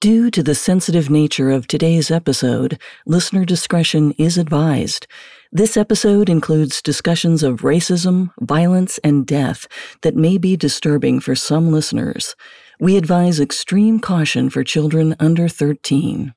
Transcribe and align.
Due 0.00 0.30
to 0.30 0.42
the 0.42 0.54
sensitive 0.54 1.10
nature 1.10 1.50
of 1.50 1.66
today's 1.66 2.10
episode, 2.10 2.80
listener 3.04 3.44
discretion 3.44 4.12
is 4.12 4.38
advised. 4.38 5.06
This 5.52 5.76
episode 5.76 6.30
includes 6.30 6.80
discussions 6.80 7.42
of 7.42 7.60
racism, 7.60 8.30
violence, 8.40 8.96
and 9.04 9.26
death 9.26 9.66
that 10.00 10.16
may 10.16 10.38
be 10.38 10.56
disturbing 10.56 11.20
for 11.20 11.34
some 11.34 11.70
listeners. 11.70 12.34
We 12.80 12.96
advise 12.96 13.40
extreme 13.40 14.00
caution 14.00 14.48
for 14.48 14.64
children 14.64 15.16
under 15.20 15.48
13. 15.48 16.32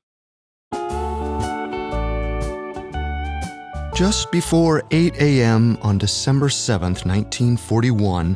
Just 3.96 4.30
before 4.30 4.84
8 4.92 5.16
a.m. 5.22 5.78
on 5.82 5.98
December 5.98 6.50
7th, 6.50 7.06
1941, 7.06 8.36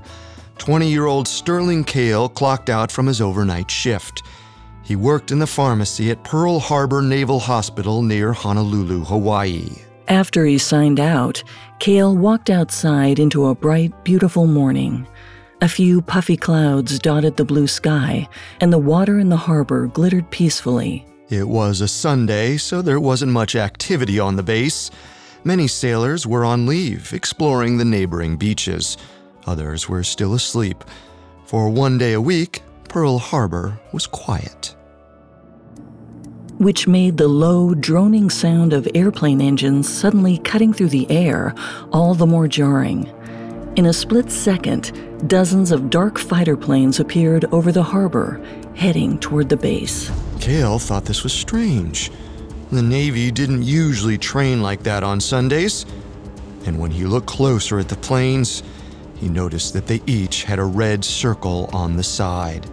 20 0.57 0.89
year 0.89 1.05
old 1.05 1.28
Sterling 1.28 1.84
Cale 1.84 2.30
clocked 2.30 2.70
out 2.70 2.89
from 2.89 3.07
his 3.07 3.20
overnight 3.20 3.70
shift. 3.70 4.23
He 4.88 4.95
worked 4.95 5.31
in 5.31 5.39
the 5.39 5.47
pharmacy 5.47 6.11
at 6.11 6.23
Pearl 6.23 6.61
Harbor 6.61 7.01
Naval 7.01 7.41
Hospital 7.41 8.02
near 8.02 8.31
Honolulu, 8.31 9.03
Hawaii. 9.03 9.67
After 10.07 10.45
he 10.45 10.57
signed 10.57 11.02
out, 11.02 11.43
Cale 11.79 12.16
walked 12.16 12.49
outside 12.49 13.20
into 13.20 13.48
a 13.48 13.55
bright, 13.55 13.91
beautiful 14.05 14.48
morning. 14.48 15.05
A 15.62 15.67
few 15.67 16.02
puffy 16.02 16.38
clouds 16.38 16.99
dotted 16.99 17.35
the 17.35 17.43
blue 17.43 17.67
sky, 17.67 18.29
and 18.62 18.71
the 18.71 18.77
water 18.77 19.20
in 19.20 19.27
the 19.27 19.35
harbor 19.35 19.88
glittered 19.88 20.31
peacefully. 20.31 21.05
It 21.27 21.49
was 21.49 21.81
a 21.81 21.88
Sunday, 21.90 22.55
so 22.55 22.81
there 22.81 23.01
wasn't 23.01 23.34
much 23.34 23.57
activity 23.57 24.20
on 24.21 24.38
the 24.38 24.41
base. 24.41 24.90
Many 25.43 25.67
sailors 25.67 26.26
were 26.26 26.45
on 26.45 26.65
leave, 26.65 27.12
exploring 27.12 27.76
the 27.76 27.84
neighboring 27.84 28.38
beaches. 28.38 28.95
Others 29.48 29.90
were 29.90 30.05
still 30.05 30.34
asleep. 30.34 30.81
For 31.43 31.70
one 31.70 31.98
day 31.98 32.13
a 32.13 32.21
week, 32.21 32.62
Pearl 32.88 33.20
Harbor 33.20 33.77
was 33.91 34.07
quiet 34.07 34.77
which 36.57 36.88
made 36.88 37.17
the 37.17 37.27
low, 37.27 37.73
droning 37.73 38.29
sound 38.29 38.73
of 38.73 38.88
airplane 38.95 39.41
engines 39.41 39.87
suddenly 39.87 40.37
cutting 40.40 40.73
through 40.73 40.90
the 40.90 41.09
air 41.12 41.54
all 41.91 42.13
the 42.13 42.26
more 42.26 42.48
jarring. 42.48 43.12
In 43.76 43.85
a 43.85 43.93
split 43.93 44.32
second, 44.32 44.91
dozens 45.27 45.71
of 45.71 45.90
dark 45.90 46.17
fighter 46.17 46.57
planes 46.57 46.99
appeared 46.99 47.45
over 47.51 47.71
the 47.71 47.84
harbor, 47.84 48.41
heading 48.76 49.20
toward 49.20 49.49
the 49.49 49.57
base. 49.57 50.12
Cale 50.40 50.79
thought 50.79 51.05
this 51.05 51.23
was 51.23 51.34
strange. 51.34 52.12
The 52.71 52.82
Navy 52.82 53.32
didn't 53.32 53.63
usually 53.63 54.17
train 54.17 54.62
like 54.62 54.84
that 54.84 55.04
on 55.04 55.21
Sundays. 55.21 55.85
And 56.65 56.79
when 56.79 56.91
he 56.91 57.05
looked 57.05 57.27
closer 57.27 57.79
at 57.79 57.87
the 57.87 57.95
planes, 57.95 58.63
he 59.15 59.29
noticed 59.29 59.73
that 59.73 59.87
they 59.87 60.01
each 60.05 60.43
had 60.43 60.60
a 60.60 60.65
red 60.65 61.05
circle 61.05 61.70
on 61.71 61.95
the 61.95 62.04
side. 62.04 62.67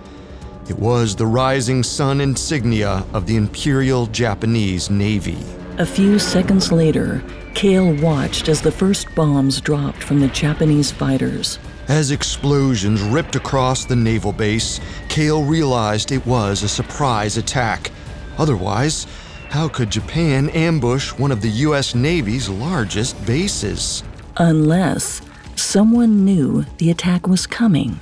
It 0.66 0.78
was 0.78 1.14
the 1.14 1.26
rising 1.26 1.82
sun 1.82 2.22
insignia 2.22 3.04
of 3.12 3.26
the 3.26 3.36
Imperial 3.36 4.06
Japanese 4.06 4.88
Navy. 4.88 5.36
A 5.76 5.84
few 5.84 6.18
seconds 6.18 6.72
later, 6.72 7.22
Cale 7.52 7.94
watched 7.96 8.48
as 8.48 8.62
the 8.62 8.72
first 8.72 9.14
bombs 9.14 9.60
dropped 9.60 10.02
from 10.02 10.20
the 10.20 10.28
Japanese 10.28 10.90
fighters. 10.90 11.58
As 11.88 12.12
explosions 12.12 13.02
ripped 13.02 13.36
across 13.36 13.84
the 13.84 13.94
naval 13.94 14.32
base, 14.32 14.80
Cale 15.10 15.44
realized 15.44 16.12
it 16.12 16.24
was 16.26 16.62
a 16.62 16.68
surprise 16.68 17.36
attack. 17.36 17.90
Otherwise, 18.38 19.06
how 19.50 19.68
could 19.68 19.90
Japan 19.90 20.48
ambush 20.50 21.12
one 21.12 21.30
of 21.30 21.42
the 21.42 21.50
U.S. 21.50 21.94
Navy's 21.94 22.48
largest 22.48 23.22
bases? 23.26 24.02
Unless 24.38 25.20
someone 25.56 26.24
knew 26.24 26.64
the 26.78 26.90
attack 26.90 27.28
was 27.28 27.46
coming 27.46 28.00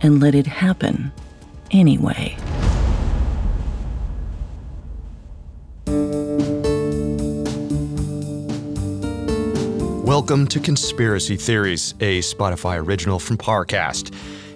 and 0.00 0.18
let 0.18 0.34
it 0.34 0.46
happen 0.46 1.12
anyway. 1.70 2.36
Welcome 10.04 10.48
to 10.48 10.58
Conspiracy 10.60 11.36
Theories, 11.36 11.94
a 12.00 12.18
Spotify 12.18 12.84
original 12.84 13.18
from 13.18 13.38
Parcast. 13.38 14.12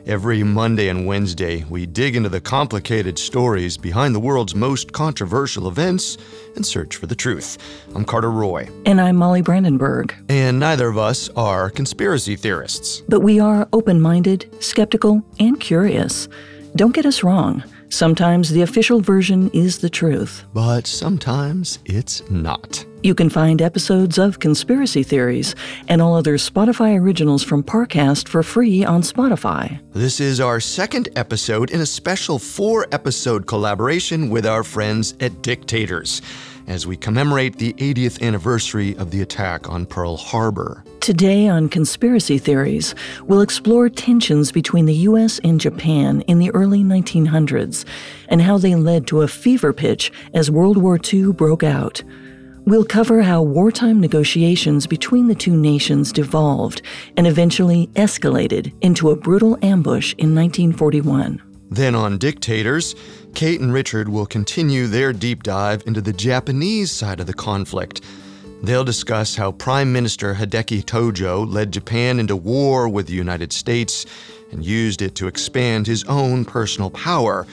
Every 0.07 0.43
Monday 0.43 0.89
and 0.89 1.07
Wednesday, 1.07 1.65
we 1.71 1.87
dig 1.87 2.15
into 2.15 2.29
the 2.29 2.41
complicated 2.41 3.19
stories 3.19 3.79
behind 3.79 4.15
the 4.15 4.21
world's 4.21 4.55
most 4.55 4.93
controversial 4.93 5.67
events 5.67 6.19
and 6.57 6.67
search 6.67 6.97
for 6.97 7.07
the 7.07 7.15
truth. 7.15 7.57
I'm 7.95 8.05
Carter 8.05 8.31
Roy. 8.31 8.69
And 8.85 9.01
I'm 9.01 9.17
Molly 9.17 9.41
Brandenburg. 9.41 10.15
And 10.29 10.61
neither 10.61 10.89
of 10.89 10.99
us 10.99 11.31
are 11.37 11.71
conspiracy 11.71 12.37
theorists. 12.37 13.03
But 13.09 13.21
we 13.21 13.41
are 13.41 13.67
open 13.73 14.01
minded, 14.03 14.53
skeptical, 14.63 15.25
and 15.39 15.59
curious. 15.59 16.29
Don't 16.77 16.93
get 16.93 17.07
us 17.07 17.23
wrong. 17.23 17.62
Sometimes 17.89 18.51
the 18.51 18.62
official 18.62 19.01
version 19.01 19.49
is 19.51 19.79
the 19.79 19.89
truth. 19.89 20.45
But 20.53 20.89
sometimes 20.89 21.79
it's 21.85 22.29
not. 22.29 22.85
You 23.05 23.15
can 23.15 23.31
find 23.31 23.62
episodes 23.62 24.19
of 24.19 24.41
Conspiracy 24.41 25.05
Theories 25.05 25.55
and 25.87 26.03
all 26.03 26.17
other 26.17 26.37
Spotify 26.37 26.99
originals 26.99 27.45
from 27.45 27.62
Parcast 27.62 28.27
for 28.27 28.43
free 28.43 28.85
on 28.85 29.03
Spotify. 29.03 29.81
This 29.93 30.19
is 30.19 30.41
our 30.41 30.59
second 30.59 31.11
episode 31.15 31.71
in 31.71 31.81
a 31.81 31.87
special 31.87 32.41
four 32.41 32.89
episode 32.91 33.47
collaboration 33.47 34.29
with 34.29 34.45
our 34.45 34.65
friends 34.65 35.15
at 35.21 35.43
Dictators 35.43 36.23
as 36.67 36.87
we 36.87 36.97
commemorate 36.97 37.59
the 37.59 37.73
80th 37.75 38.23
anniversary 38.23 38.97
of 38.97 39.11
the 39.11 39.23
attack 39.23 39.69
on 39.69 39.87
Pearl 39.87 40.17
Harbor. 40.17 40.85
Today 41.01 41.49
on 41.49 41.69
Conspiracy 41.69 42.39
Theories, 42.39 42.95
we'll 43.25 43.41
explore 43.41 43.89
tensions 43.89 44.51
between 44.51 44.87
the 44.87 44.95
U.S. 45.09 45.39
and 45.45 45.61
Japan 45.61 46.23
in 46.23 46.39
the 46.39 46.51
early 46.53 46.83
1900s 46.83 47.85
and 48.29 48.41
how 48.41 48.59
they 48.59 48.75
led 48.75 49.07
to 49.09 49.23
a 49.23 49.29
fever 49.29 49.73
pitch 49.73 50.11
as 50.33 50.51
World 50.51 50.79
War 50.79 50.99
II 51.13 51.33
broke 51.33 51.63
out. 51.63 52.03
We'll 52.67 52.87
cover 52.87 53.21
how 53.21 53.43
wartime 53.43 54.01
negotiations 54.01 54.87
between 54.87 55.29
the 55.29 55.35
two 55.35 55.55
nations 55.55 56.13
devolved 56.13 56.81
and 57.19 57.27
eventually 57.27 57.89
escalated 57.89 58.73
into 58.81 59.11
a 59.11 59.17
brutal 59.17 59.59
ambush 59.63 60.15
in 60.15 60.35
1941. 60.35 61.54
Then 61.71 61.95
on 61.95 62.19
Dictators, 62.19 62.95
Kate 63.35 63.61
and 63.61 63.73
Richard 63.73 64.09
will 64.09 64.27
continue 64.27 64.87
their 64.87 65.13
deep 65.13 65.43
dive 65.43 65.83
into 65.87 66.01
the 66.01 66.13
Japanese 66.13 66.93
side 66.93 67.21
of 67.21 67.27
the 67.27 67.35
conflict. 67.35 68.01
They'll 68.63 68.85
discuss 68.85 69.37
how 69.37 69.53
Prime 69.53 69.93
Minister 69.93 70.35
Hideki 70.35 70.85
Tojo 70.85 71.51
led 71.51 71.73
Japan 71.73 72.19
into 72.19 72.37
war 72.37 72.89
with 72.89 73.07
the 73.09 73.13
United 73.13 73.53
States 73.53 74.07
and 74.53 74.65
used 74.65 75.03
it 75.03 75.15
to 75.17 75.27
expand 75.27 75.87
his 75.87 76.05
own 76.05 76.45
personal 76.45 76.91
power, 76.91 77.47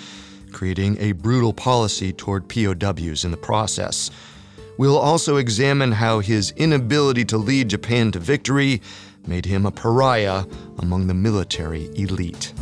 creating 0.52 0.98
a 1.00 1.14
brutal 1.14 1.52
policy 1.52 2.14
toward 2.14 2.48
POWs 2.48 3.26
in 3.26 3.32
the 3.32 3.38
process. 3.38 4.12
We'll 4.78 4.98
also 4.98 5.38
examine 5.38 5.92
how 5.92 6.20
his 6.20 6.52
inability 6.52 7.26
to 7.26 7.38
lead 7.38 7.70
Japan 7.70 8.12
to 8.12 8.20
victory 8.20 8.82
made 9.28 9.46
him 9.46 9.66
a 9.66 9.72
pariah 9.72 10.46
among 10.80 11.08
the 11.08 11.14
military 11.14 11.86
elite. 11.96 12.54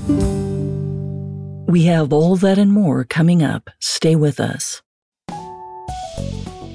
We 1.70 1.84
have 1.84 2.12
all 2.12 2.36
that 2.38 2.58
and 2.58 2.74
more 2.74 3.04
coming 3.04 3.44
up. 3.44 3.70
Stay 3.80 4.16
with 4.16 4.40
us. 4.40 4.82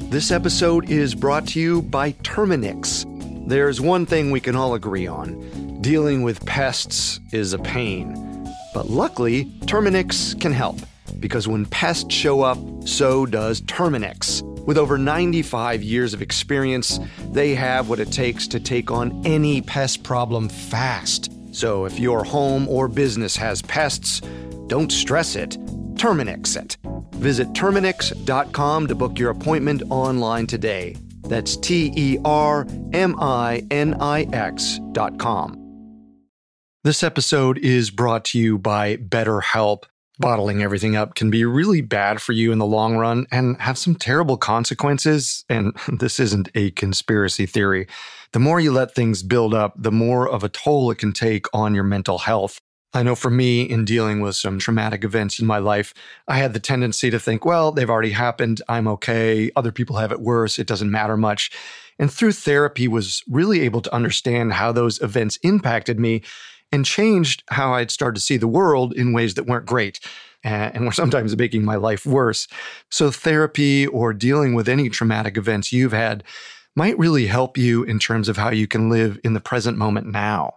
This 0.02 0.30
episode 0.30 0.88
is 0.88 1.16
brought 1.16 1.48
to 1.48 1.60
you 1.60 1.82
by 1.82 2.12
Terminix. 2.12 3.04
There's 3.48 3.80
one 3.80 4.06
thing 4.06 4.30
we 4.30 4.38
can 4.38 4.54
all 4.54 4.74
agree 4.74 5.08
on 5.08 5.80
dealing 5.80 6.22
with 6.22 6.46
pests 6.46 7.18
is 7.32 7.52
a 7.54 7.58
pain. 7.58 8.14
But 8.72 8.88
luckily, 8.88 9.46
Terminix 9.66 10.40
can 10.40 10.52
help 10.52 10.78
because 11.18 11.48
when 11.48 11.66
pests 11.66 12.14
show 12.14 12.42
up, 12.42 12.58
so 12.86 13.26
does 13.26 13.62
Terminix. 13.62 14.42
With 14.64 14.78
over 14.78 14.96
95 14.96 15.82
years 15.82 16.14
of 16.14 16.22
experience, 16.22 17.00
they 17.32 17.56
have 17.56 17.88
what 17.88 17.98
it 17.98 18.12
takes 18.12 18.46
to 18.46 18.60
take 18.60 18.92
on 18.92 19.26
any 19.26 19.60
pest 19.60 20.04
problem 20.04 20.48
fast. 20.48 21.32
So 21.54 21.84
if 21.84 22.00
your 22.00 22.24
home 22.24 22.68
or 22.68 22.88
business 22.88 23.36
has 23.36 23.60
pests, 23.62 24.20
don't 24.74 24.90
stress 24.90 25.36
it. 25.36 25.50
Terminix 25.94 26.56
it. 26.56 26.78
Visit 27.14 27.46
Terminix.com 27.52 28.88
to 28.88 28.94
book 28.96 29.20
your 29.20 29.30
appointment 29.30 29.84
online 29.88 30.48
today. 30.48 30.96
That's 31.22 31.56
T 31.56 31.92
E 31.94 32.18
R 32.24 32.66
M 32.92 33.14
I 33.20 33.64
N 33.70 33.94
I 34.00 34.22
X.com. 34.32 35.60
This 36.82 37.04
episode 37.04 37.58
is 37.58 37.92
brought 37.92 38.24
to 38.26 38.38
you 38.40 38.58
by 38.58 38.96
BetterHelp. 38.96 39.84
Bottling 40.18 40.60
everything 40.60 40.96
up 40.96 41.14
can 41.14 41.30
be 41.30 41.44
really 41.44 41.80
bad 41.80 42.20
for 42.20 42.32
you 42.32 42.50
in 42.50 42.58
the 42.58 42.66
long 42.66 42.96
run 42.96 43.28
and 43.30 43.56
have 43.60 43.78
some 43.78 43.94
terrible 43.94 44.36
consequences. 44.36 45.44
And 45.48 45.72
this 46.00 46.18
isn't 46.18 46.48
a 46.56 46.72
conspiracy 46.72 47.46
theory. 47.46 47.86
The 48.32 48.40
more 48.40 48.58
you 48.58 48.72
let 48.72 48.92
things 48.92 49.22
build 49.22 49.54
up, 49.54 49.74
the 49.76 49.92
more 49.92 50.28
of 50.28 50.42
a 50.42 50.48
toll 50.48 50.90
it 50.90 50.98
can 50.98 51.12
take 51.12 51.46
on 51.54 51.76
your 51.76 51.84
mental 51.84 52.18
health. 52.18 52.58
I 52.94 53.02
know 53.02 53.16
for 53.16 53.30
me, 53.30 53.62
in 53.62 53.84
dealing 53.84 54.20
with 54.20 54.36
some 54.36 54.60
traumatic 54.60 55.02
events 55.02 55.40
in 55.40 55.46
my 55.46 55.58
life, 55.58 55.92
I 56.28 56.38
had 56.38 56.52
the 56.52 56.60
tendency 56.60 57.10
to 57.10 57.18
think, 57.18 57.44
well, 57.44 57.72
they've 57.72 57.90
already 57.90 58.12
happened. 58.12 58.62
I'm 58.68 58.86
okay. 58.86 59.50
Other 59.56 59.72
people 59.72 59.96
have 59.96 60.12
it 60.12 60.20
worse. 60.20 60.60
It 60.60 60.68
doesn't 60.68 60.92
matter 60.92 61.16
much. 61.16 61.50
And 61.98 62.10
through 62.12 62.32
therapy 62.32 62.86
was 62.86 63.24
really 63.28 63.62
able 63.62 63.80
to 63.80 63.92
understand 63.92 64.52
how 64.52 64.70
those 64.70 65.02
events 65.02 65.38
impacted 65.42 65.98
me 65.98 66.22
and 66.70 66.84
changed 66.84 67.42
how 67.50 67.74
I'd 67.74 67.90
started 67.90 68.14
to 68.14 68.24
see 68.24 68.36
the 68.36 68.48
world 68.48 68.94
in 68.94 69.12
ways 69.12 69.34
that 69.34 69.46
weren't 69.46 69.66
great. 69.66 69.98
and 70.44 70.84
were 70.84 70.92
sometimes 70.92 71.34
making 71.36 71.64
my 71.64 71.76
life 71.76 72.04
worse. 72.04 72.46
So, 72.90 73.10
therapy 73.10 73.86
or 73.86 74.12
dealing 74.12 74.52
with 74.54 74.68
any 74.68 74.90
traumatic 74.90 75.38
events 75.38 75.72
you've 75.72 75.94
had 75.94 76.22
might 76.76 76.98
really 76.98 77.26
help 77.26 77.56
you 77.56 77.82
in 77.82 77.98
terms 77.98 78.28
of 78.28 78.36
how 78.36 78.50
you 78.50 78.66
can 78.66 78.90
live 78.90 79.18
in 79.24 79.32
the 79.32 79.40
present 79.40 79.78
moment 79.78 80.06
now. 80.06 80.56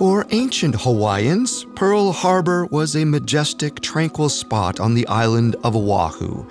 For 0.00 0.26
ancient 0.30 0.76
Hawaiians, 0.76 1.66
Pearl 1.74 2.12
Harbor 2.12 2.64
was 2.64 2.96
a 2.96 3.04
majestic, 3.04 3.80
tranquil 3.82 4.30
spot 4.30 4.80
on 4.80 4.94
the 4.94 5.06
island 5.08 5.56
of 5.62 5.76
Oahu. 5.76 6.46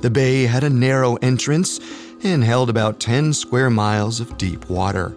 The 0.00 0.10
bay 0.10 0.46
had 0.46 0.64
a 0.64 0.68
narrow 0.68 1.14
entrance 1.22 1.78
and 2.24 2.42
held 2.42 2.68
about 2.68 2.98
10 2.98 3.34
square 3.34 3.70
miles 3.70 4.18
of 4.18 4.36
deep 4.36 4.68
water. 4.68 5.14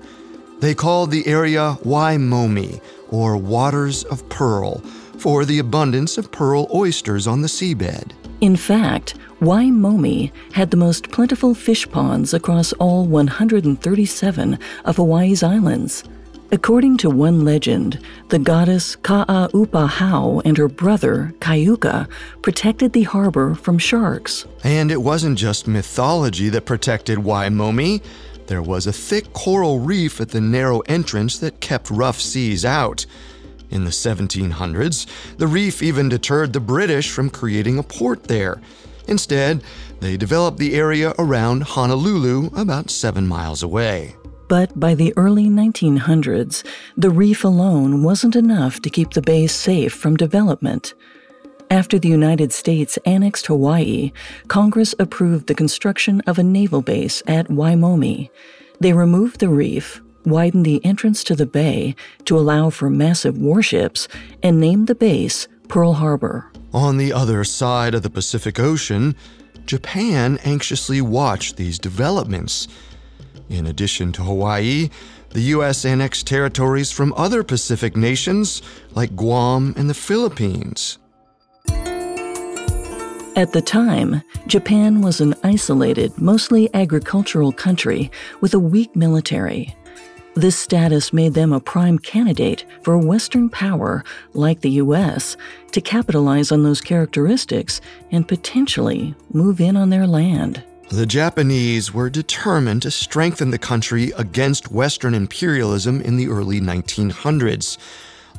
They 0.60 0.76
called 0.76 1.10
the 1.10 1.26
area 1.26 1.80
Waimomi, 1.84 2.82
or 3.10 3.36
Waters 3.36 4.04
of 4.04 4.30
Pearl, 4.30 4.82
for 5.18 5.44
the 5.44 5.58
abundance 5.58 6.20
of 6.20 6.32
pearl 6.32 6.68
oysters 6.72 7.26
on 7.26 7.42
the 7.42 7.48
seabed. 7.48 8.12
In 8.42 8.58
fact, 8.58 9.16
Waimomi 9.42 10.32
had 10.54 10.70
the 10.70 10.78
most 10.78 11.10
plentiful 11.10 11.56
fish 11.56 11.90
ponds 11.90 12.32
across 12.32 12.74
all 12.74 13.08
137 13.08 14.60
of 14.86 14.98
Hawaii's 14.98 15.42
islands. 15.42 16.04
According 16.56 16.96
to 17.00 17.10
one 17.10 17.44
legend, 17.44 18.00
the 18.30 18.40
goddess 18.40 18.96
Ka'aupahau 18.96 20.42
and 20.46 20.58
her 20.58 20.70
brother, 20.70 21.34
Kaiuka, 21.40 22.08
protected 22.44 22.94
the 22.94 23.04
harbor 23.04 23.56
from 23.56 23.78
sharks. 23.78 24.46
And 24.64 24.90
it 24.90 25.02
wasn't 25.02 25.38
just 25.38 25.68
mythology 25.68 26.48
that 26.48 26.64
protected 26.64 27.20
Waimomi. 27.20 28.02
There 28.48 28.62
was 28.62 28.88
a 28.88 28.94
thick 28.94 29.34
coral 29.34 29.80
reef 29.80 30.22
at 30.22 30.30
the 30.30 30.40
narrow 30.40 30.80
entrance 30.88 31.38
that 31.40 31.60
kept 31.60 31.92
rough 31.92 32.22
seas 32.22 32.64
out. 32.64 33.06
In 33.70 33.84
the 33.84 33.92
1700s, 33.92 35.08
the 35.36 35.48
reef 35.48 35.84
even 35.84 36.08
deterred 36.08 36.54
the 36.54 36.62
British 36.62 37.12
from 37.12 37.30
creating 37.30 37.80
a 37.80 37.84
port 37.84 38.24
there. 38.24 38.62
Instead, 39.10 39.62
they 40.00 40.16
developed 40.16 40.60
the 40.60 40.74
area 40.74 41.14
around 41.20 41.64
Honolulu, 41.64 42.50
about 42.56 42.90
seven 42.90 43.28
miles 43.28 43.62
away. 43.62 44.16
But 44.48 44.80
by 44.80 44.94
the 44.94 45.14
early 45.18 45.46
1900s, 45.46 46.64
the 46.96 47.10
reef 47.10 47.44
alone 47.44 48.04
wasn't 48.04 48.36
enough 48.36 48.82
to 48.82 48.90
keep 48.90 49.12
the 49.12 49.22
bay 49.22 49.48
safe 49.48 49.94
from 49.94 50.16
development. 50.16 50.94
After 51.72 51.98
the 51.98 52.10
United 52.10 52.54
States 52.54 53.00
annexed 53.06 53.48
Hawaii, 53.48 54.12
Congress 54.48 54.94
approved 55.00 55.48
the 55.48 55.56
construction 55.56 56.22
of 56.28 56.38
a 56.38 56.44
naval 56.44 56.84
base 56.84 57.24
at 57.26 57.48
Waimomi. 57.48 58.30
They 58.80 58.94
removed 58.94 59.40
the 59.40 59.50
reef, 59.50 60.00
widened 60.26 60.66
the 60.66 60.84
entrance 60.86 61.24
to 61.24 61.36
the 61.36 61.48
bay 61.48 61.96
to 62.26 62.38
allow 62.38 62.70
for 62.70 62.90
massive 62.90 63.38
warships, 63.38 64.08
and 64.44 64.60
named 64.60 64.86
the 64.86 64.96
base 64.96 65.48
Pearl 65.68 65.94
Harbor. 65.94 66.52
On 66.72 66.98
the 66.98 67.14
other 67.14 67.44
side 67.44 67.96
of 67.96 68.04
the 68.04 68.10
Pacific 68.12 68.60
Ocean, 68.60 69.16
Japan 69.66 70.38
anxiously 70.46 71.02
watched 71.02 71.58
these 71.58 71.80
developments. 71.80 72.68
In 73.50 73.68
addition 73.68 74.12
to 74.14 74.24
Hawaii, 74.24 74.90
the 75.30 75.42
U.S. 75.42 75.86
annexed 75.86 76.26
territories 76.26 76.92
from 76.92 77.14
other 77.16 77.44
Pacific 77.44 77.96
nations 77.96 78.62
like 78.94 79.16
Guam 79.16 79.74
and 79.78 79.90
the 79.90 79.94
Philippines. 79.94 80.98
At 83.38 83.52
the 83.52 83.62
time, 83.62 84.22
Japan 84.48 85.02
was 85.02 85.20
an 85.20 85.36
isolated, 85.44 86.18
mostly 86.18 86.74
agricultural 86.74 87.52
country 87.52 88.10
with 88.40 88.54
a 88.54 88.60
weak 88.60 88.96
military. 88.96 89.76
This 90.36 90.58
status 90.58 91.12
made 91.12 91.34
them 91.34 91.52
a 91.52 91.60
prime 91.60 92.00
candidate 92.00 92.66
for 92.82 92.94
a 92.94 93.00
Western 93.00 93.50
power 93.50 94.04
like 94.34 94.62
the 94.62 94.72
U.S. 94.72 95.36
to 95.74 95.82
capitalize 95.82 96.52
on 96.52 96.64
those 96.64 96.80
characteristics 96.80 97.82
and 98.12 98.28
potentially 98.28 99.14
move 99.34 99.60
in 99.60 99.76
on 99.76 99.90
their 99.90 100.08
land. 100.08 100.64
The 100.90 101.08
Japanese 101.08 101.92
were 101.92 102.12
determined 102.12 102.84
to 102.84 102.92
strengthen 102.92 103.50
the 103.50 103.58
country 103.58 104.12
against 104.16 104.72
Western 104.72 105.16
imperialism 105.16 106.00
in 106.00 106.16
the 106.16 106.28
early 106.28 106.62
1900s. 106.62 107.80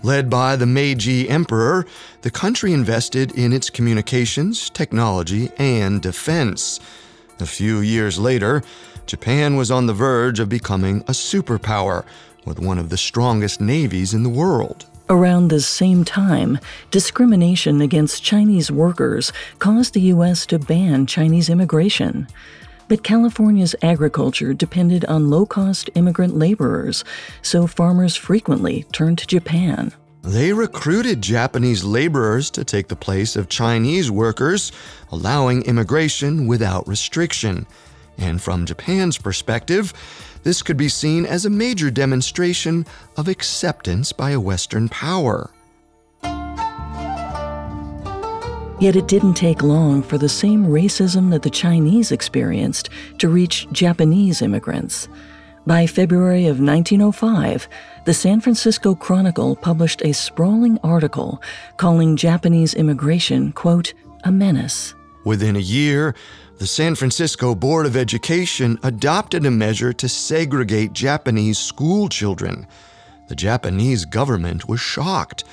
Led 0.05 0.31
by 0.31 0.55
the 0.55 0.65
Meiji 0.65 1.29
Emperor, 1.29 1.87
the 2.23 2.31
country 2.31 2.73
invested 2.73 3.33
in 3.37 3.53
its 3.53 3.69
communications, 3.69 4.71
technology, 4.71 5.51
and 5.59 6.01
defense. 6.01 6.79
A 7.41 7.47
few 7.47 7.81
years 7.81 8.17
later, 8.17 8.63
Japan 9.07 9.57
was 9.57 9.73
on 9.73 9.87
the 9.87 9.93
verge 9.93 10.39
of 10.39 10.49
becoming 10.49 11.01
a 11.01 11.13
superpower 11.13 12.05
with 12.45 12.61
one 12.61 12.79
of 12.79 12.91
the 12.91 12.97
strongest 12.97 13.61
navies 13.61 14.15
in 14.15 14.23
the 14.23 14.29
world. 14.29 14.87
Around 15.09 15.49
the 15.49 15.61
same 15.61 16.05
time, 16.05 16.59
discrimination 16.91 17.81
against 17.81 18.25
Chinese 18.25 18.73
workers 18.73 19.33
caused 19.61 19.95
the 19.95 20.01
U.S. 20.01 20.45
to 20.47 20.59
ban 20.59 21.07
Chinese 21.07 21.49
immigration. 21.49 22.27
But 22.89 23.05
California's 23.05 23.77
agriculture 23.83 24.53
depended 24.53 25.05
on 25.05 25.31
low 25.31 25.47
cost 25.47 25.91
immigrant 25.95 26.37
laborers, 26.37 27.05
so 27.41 27.69
farmers 27.69 28.17
frequently 28.17 28.85
turned 28.91 29.19
to 29.19 29.29
Japan. 29.29 29.93
They 30.23 30.53
recruited 30.53 31.23
Japanese 31.23 31.85
laborers 31.85 32.51
to 32.51 32.65
take 32.65 32.89
the 32.89 32.97
place 32.97 33.37
of 33.37 33.49
Chinese 33.49 34.11
workers, 34.11 34.73
allowing 35.13 35.63
immigration 35.63 36.49
without 36.49 36.89
restriction. 36.89 37.65
And 38.19 38.43
from 38.43 38.67
Japan's 38.67 39.19
perspective, 39.19 39.93
this 40.47 40.63
could 40.63 40.77
be 40.77 40.89
seen 40.89 41.27
as 41.27 41.45
a 41.45 41.51
major 41.51 41.91
demonstration 41.91 42.87
of 43.17 43.27
acceptance 43.27 44.13
by 44.13 44.31
a 44.31 44.39
Western 44.39 44.89
power. 44.89 45.51
Yet 48.79 48.95
it 48.95 49.09
didn't 49.09 49.35
take 49.35 49.65
long 49.65 50.05
for 50.05 50.19
the 50.19 50.29
same 50.29 50.67
racism 50.67 51.31
that 51.31 51.43
the 51.43 51.51
Chinese 51.51 52.13
experienced 52.13 52.91
to 53.19 53.29
reach 53.29 53.67
Japanese 53.73 54.41
immigrants. 54.41 55.09
By 55.67 55.85
February 55.89 56.47
of 56.47 56.61
1905, 56.61 57.69
the 58.05 58.15
San 58.15 58.41
Francisco 58.41 58.95
Chronicle 58.95 59.57
published 59.57 60.01
a 60.03 60.15
sprawling 60.15 60.79
article 60.85 61.43
calling 61.77 62.15
Japanese 62.17 62.73
immigration, 62.73 63.51
quote, 63.51 63.95
a 64.23 64.31
menace. 64.31 64.95
Within 65.25 65.57
a 65.57 65.59
year, 65.59 66.15
the 66.59 66.67
San 66.67 66.95
Francisco 66.95 67.55
Board 67.55 67.85
of 67.85 67.97
Education 67.97 68.79
adopted 68.83 69.45
a 69.45 69.51
measure 69.51 69.93
to 69.93 70.09
segregate 70.09 70.95
Japanese 70.95 71.59
school 71.59 72.09
children. 72.09 72.67
The 73.29 73.37
Japanese 73.37 74.07
government 74.07 74.67
was 74.67 74.81
shocked. 74.81 75.45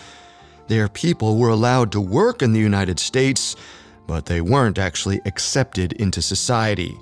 Their 0.68 0.88
people 0.88 1.38
were 1.38 1.50
allowed 1.50 1.92
to 1.92 2.00
work 2.00 2.42
in 2.42 2.54
the 2.54 2.60
United 2.60 3.00
States, 3.00 3.58
but 4.08 4.28
they 4.28 4.40
weren't 4.40 4.78
actually 4.78 5.20
accepted 5.26 5.92
into 5.94 6.22
society. 6.22 6.98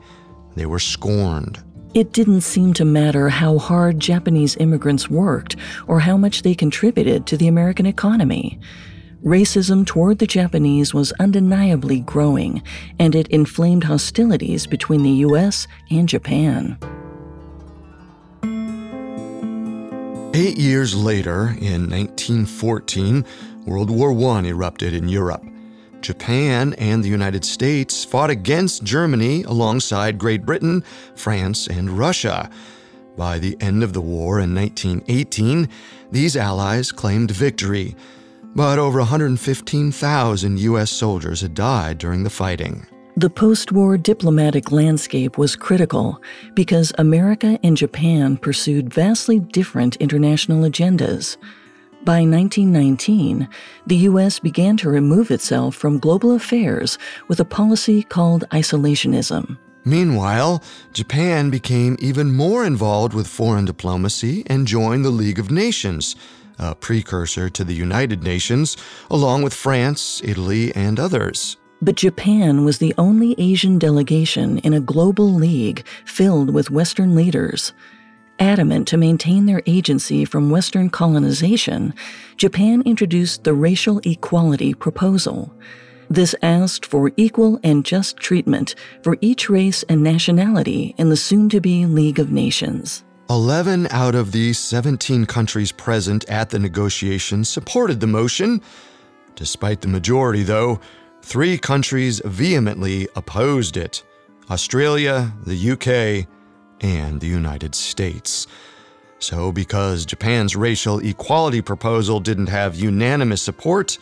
They 0.55 0.65
were 0.65 0.79
scorned. 0.79 1.63
It 1.93 2.11
didn't 2.11 2.41
seem 2.41 2.73
to 2.75 2.85
matter 2.85 3.29
how 3.29 3.59
hard 3.59 3.99
Japanese 3.99 4.55
immigrants 4.57 5.09
worked 5.11 5.57
or 5.87 5.99
how 5.99 6.17
much 6.17 6.41
they 6.41 6.55
contributed 6.55 7.27
to 7.27 7.37
the 7.37 7.47
American 7.47 7.85
economy. 7.85 8.59
Racism 9.23 9.85
toward 9.85 10.17
the 10.17 10.25
Japanese 10.25 10.95
was 10.95 11.11
undeniably 11.19 11.99
growing, 11.99 12.63
and 12.97 13.13
it 13.13 13.27
inflamed 13.27 13.83
hostilities 13.83 14.65
between 14.65 15.03
the 15.03 15.11
U.S. 15.27 15.67
and 15.91 16.09
Japan. 16.09 16.75
Eight 20.33 20.57
years 20.57 20.95
later, 20.95 21.55
in 21.59 21.87
1914, 21.87 23.23
World 23.67 23.91
War 23.91 24.11
I 24.11 24.45
erupted 24.47 24.95
in 24.95 25.07
Europe. 25.07 25.43
Japan 26.01 26.73
and 26.79 27.03
the 27.03 27.09
United 27.09 27.45
States 27.45 28.03
fought 28.03 28.31
against 28.31 28.83
Germany 28.83 29.43
alongside 29.43 30.17
Great 30.17 30.47
Britain, 30.47 30.83
France, 31.15 31.67
and 31.67 31.91
Russia. 31.91 32.49
By 33.17 33.37
the 33.37 33.55
end 33.59 33.83
of 33.83 33.93
the 33.93 34.01
war 34.01 34.39
in 34.39 34.55
1918, 34.55 35.69
these 36.09 36.35
allies 36.35 36.91
claimed 36.91 37.29
victory, 37.29 37.95
but 38.55 38.79
over 38.79 38.99
115,000 38.99 40.59
U.S. 40.59 40.91
soldiers 40.91 41.41
had 41.41 41.53
died 41.53 41.97
during 41.97 42.23
the 42.23 42.29
fighting. 42.29 42.85
The 43.17 43.29
post 43.29 43.71
war 43.71 43.97
diplomatic 43.97 44.71
landscape 44.71 45.37
was 45.37 45.55
critical 45.55 46.21
because 46.53 46.93
America 46.97 47.59
and 47.61 47.75
Japan 47.75 48.37
pursued 48.37 48.93
vastly 48.93 49.39
different 49.39 49.97
international 49.97 50.63
agendas. 50.63 51.37
By 52.03 52.21
1919, 52.23 53.47
the 53.85 53.97
U.S. 53.97 54.39
began 54.39 54.77
to 54.77 54.89
remove 54.89 55.29
itself 55.29 55.75
from 55.75 55.99
global 55.99 56.31
affairs 56.31 56.97
with 57.27 57.39
a 57.39 57.45
policy 57.45 58.01
called 58.01 58.45
isolationism. 58.51 59.57
Meanwhile, 59.83 60.63
Japan 60.93 61.49
became 61.49 61.97
even 61.99 62.35
more 62.35 62.65
involved 62.65 63.13
with 63.13 63.27
foreign 63.27 63.65
diplomacy 63.65 64.43
and 64.47 64.67
joined 64.67 65.03
the 65.03 65.09
League 65.09 65.39
of 65.39 65.51
Nations, 65.51 66.15
a 66.59 66.75
precursor 66.75 67.49
to 67.49 67.63
the 67.63 67.73
United 67.73 68.23
Nations, 68.23 68.77
along 69.09 69.43
with 69.43 69.53
France, 69.53 70.21
Italy, 70.23 70.73
and 70.75 70.99
others. 70.99 71.57
But 71.81 71.95
Japan 71.95 72.63
was 72.63 72.77
the 72.77 72.93
only 72.97 73.33
Asian 73.39 73.79
delegation 73.79 74.59
in 74.59 74.73
a 74.73 74.79
global 74.79 75.33
league 75.33 75.85
filled 76.05 76.53
with 76.53 76.69
Western 76.69 77.15
leaders. 77.15 77.73
Adamant 78.37 78.87
to 78.87 78.97
maintain 78.97 79.45
their 79.45 79.63
agency 79.65 80.25
from 80.25 80.49
Western 80.49 80.89
colonization, 80.89 81.93
Japan 82.37 82.81
introduced 82.85 83.43
the 83.43 83.53
Racial 83.53 83.99
Equality 84.03 84.73
Proposal. 84.73 85.53
This 86.09 86.35
asked 86.41 86.85
for 86.85 87.11
equal 87.17 87.59
and 87.63 87.85
just 87.85 88.17
treatment 88.17 88.75
for 89.03 89.17
each 89.21 89.49
race 89.49 89.83
and 89.83 90.03
nationality 90.03 90.93
in 90.97 91.09
the 91.09 91.17
soon 91.17 91.49
to 91.49 91.61
be 91.61 91.85
League 91.85 92.19
of 92.19 92.31
Nations. 92.31 93.03
11 93.31 93.87
out 93.91 94.13
of 94.13 94.33
the 94.33 94.51
17 94.51 95.25
countries 95.25 95.71
present 95.71 96.27
at 96.27 96.49
the 96.49 96.59
negotiations 96.59 97.47
supported 97.47 98.01
the 98.01 98.05
motion. 98.07 98.61
Despite 99.35 99.79
the 99.79 99.87
majority, 99.87 100.43
though, 100.43 100.81
three 101.21 101.57
countries 101.57 102.21
vehemently 102.25 103.07
opposed 103.15 103.77
it 103.77 104.03
Australia, 104.49 105.31
the 105.45 105.71
UK, 105.71 106.27
and 106.81 107.21
the 107.21 107.27
United 107.27 107.73
States. 107.73 108.47
So, 109.19 109.53
because 109.53 110.05
Japan's 110.05 110.57
racial 110.57 110.99
equality 110.99 111.61
proposal 111.61 112.19
didn't 112.19 112.49
have 112.49 112.75
unanimous 112.75 113.41
support, 113.41 113.97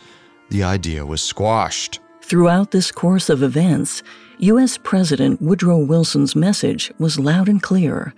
the 0.48 0.64
idea 0.64 1.06
was 1.06 1.22
squashed. 1.22 2.00
Throughout 2.20 2.72
this 2.72 2.90
course 2.90 3.30
of 3.30 3.44
events, 3.44 4.02
U.S. 4.38 4.76
President 4.76 5.40
Woodrow 5.40 5.78
Wilson's 5.78 6.34
message 6.34 6.90
was 6.98 7.16
loud 7.16 7.48
and 7.48 7.62
clear. 7.62 8.12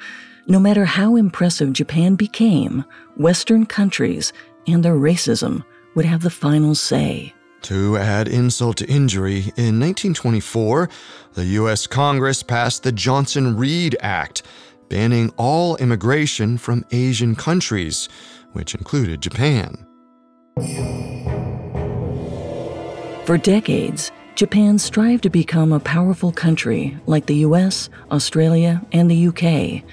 No 0.49 0.59
matter 0.59 0.85
how 0.85 1.17
impressive 1.17 1.73
Japan 1.73 2.17
became, 2.17 2.85
Western 3.17 3.65
countries 3.65 4.33
and 4.67 4.85
their 4.85 4.97
racism 4.97 5.65
would 5.95 6.05
have 6.05 6.23
the 6.23 6.31
final 6.31 6.75
say. 6.75 7.33
To 7.63 7.97
add 7.97 8.27
insult 8.27 8.79
to 8.79 8.89
injury, 8.89 9.39
in 9.57 9.79
1924, 9.79 10.89
the 11.35 11.45
U.S. 11.45 11.87
Congress 11.87 12.43
passed 12.43 12.83
the 12.83 12.91
Johnson 12.91 13.57
Reed 13.57 13.97
Act, 14.01 14.43
banning 14.89 15.33
all 15.37 15.77
immigration 15.77 16.59
from 16.59 16.85
Asian 16.91 17.37
countries, 17.37 18.09
which 18.53 18.75
included 18.75 19.23
Japan. 19.23 19.87
For 23.25 23.39
decades, 23.39 24.11
Japan 24.35 24.77
strived 24.79 25.23
to 25.23 25.31
become 25.31 25.73
a 25.73 25.79
powerful 25.79 26.33
country 26.33 26.99
like 27.07 27.27
the 27.27 27.37
US, 27.37 27.89
Australia, 28.11 28.83
and 28.91 29.09
the 29.09 29.29
UK. 29.29 29.85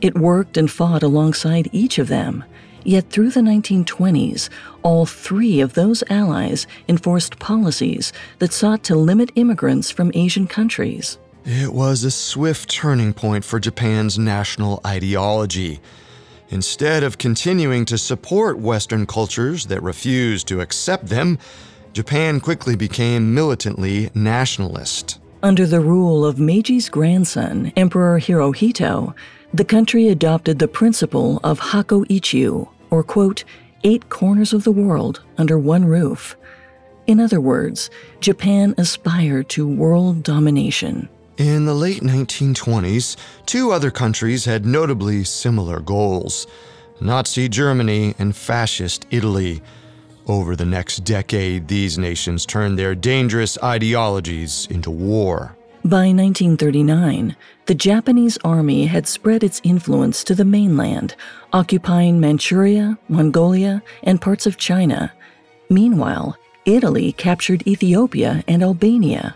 It 0.00 0.16
worked 0.16 0.56
and 0.56 0.70
fought 0.70 1.02
alongside 1.02 1.68
each 1.72 1.98
of 1.98 2.08
them, 2.08 2.44
yet 2.84 3.10
through 3.10 3.30
the 3.30 3.40
1920s, 3.40 4.48
all 4.82 5.04
three 5.04 5.60
of 5.60 5.74
those 5.74 6.02
allies 6.08 6.66
enforced 6.88 7.38
policies 7.38 8.12
that 8.38 8.52
sought 8.52 8.82
to 8.84 8.96
limit 8.96 9.30
immigrants 9.34 9.90
from 9.90 10.10
Asian 10.14 10.46
countries. 10.46 11.18
It 11.44 11.72
was 11.72 12.02
a 12.04 12.10
swift 12.10 12.70
turning 12.70 13.12
point 13.12 13.44
for 13.44 13.60
Japan's 13.60 14.18
national 14.18 14.80
ideology. 14.86 15.80
Instead 16.48 17.02
of 17.02 17.18
continuing 17.18 17.84
to 17.84 17.98
support 17.98 18.58
Western 18.58 19.06
cultures 19.06 19.66
that 19.66 19.82
refused 19.82 20.48
to 20.48 20.60
accept 20.60 21.06
them, 21.06 21.38
Japan 21.92 22.40
quickly 22.40 22.74
became 22.74 23.34
militantly 23.34 24.10
nationalist. 24.14 25.19
Under 25.42 25.66
the 25.66 25.80
rule 25.80 26.26
of 26.26 26.36
Meiji's 26.36 26.90
grandson, 26.90 27.72
Emperor 27.74 28.20
Hirohito, 28.20 29.14
the 29.54 29.64
country 29.64 30.08
adopted 30.08 30.58
the 30.58 30.68
principle 30.68 31.40
of 31.42 31.58
Hakko 31.58 32.04
Ichiu, 32.08 32.68
or 32.90 33.02
quote, 33.02 33.44
eight 33.82 34.10
corners 34.10 34.52
of 34.52 34.64
the 34.64 34.72
world 34.72 35.22
under 35.38 35.58
one 35.58 35.86
roof. 35.86 36.36
In 37.06 37.18
other 37.20 37.40
words, 37.40 37.88
Japan 38.20 38.74
aspired 38.76 39.48
to 39.50 39.66
world 39.66 40.22
domination. 40.22 41.08
In 41.38 41.64
the 41.64 41.74
late 41.74 42.02
1920s, 42.02 43.16
two 43.46 43.72
other 43.72 43.90
countries 43.90 44.44
had 44.44 44.66
notably 44.66 45.24
similar 45.24 45.80
goals 45.80 46.46
Nazi 47.00 47.48
Germany 47.48 48.14
and 48.18 48.36
Fascist 48.36 49.06
Italy. 49.10 49.62
Over 50.30 50.54
the 50.54 50.64
next 50.64 50.98
decade, 50.98 51.66
these 51.66 51.98
nations 51.98 52.46
turned 52.46 52.78
their 52.78 52.94
dangerous 52.94 53.58
ideologies 53.64 54.68
into 54.70 54.88
war. 54.88 55.56
By 55.84 56.12
1939, 56.12 57.34
the 57.66 57.74
Japanese 57.74 58.38
army 58.44 58.86
had 58.86 59.08
spread 59.08 59.42
its 59.42 59.60
influence 59.64 60.22
to 60.22 60.36
the 60.36 60.44
mainland, 60.44 61.16
occupying 61.52 62.20
Manchuria, 62.20 62.96
Mongolia, 63.08 63.82
and 64.04 64.20
parts 64.20 64.46
of 64.46 64.56
China. 64.56 65.12
Meanwhile, 65.68 66.36
Italy 66.64 67.10
captured 67.10 67.66
Ethiopia 67.66 68.44
and 68.46 68.62
Albania. 68.62 69.34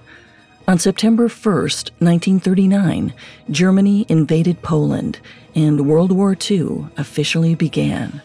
On 0.69 0.79
September 0.79 1.25
1, 1.25 1.55
1939, 1.99 3.13
Germany 3.51 4.07
invaded 4.09 4.63
Poland, 4.63 5.19
and 5.57 5.89
World 5.89 6.13
War 6.13 6.37
II 6.41 6.87
officially 6.97 7.57
began. 7.57 8.23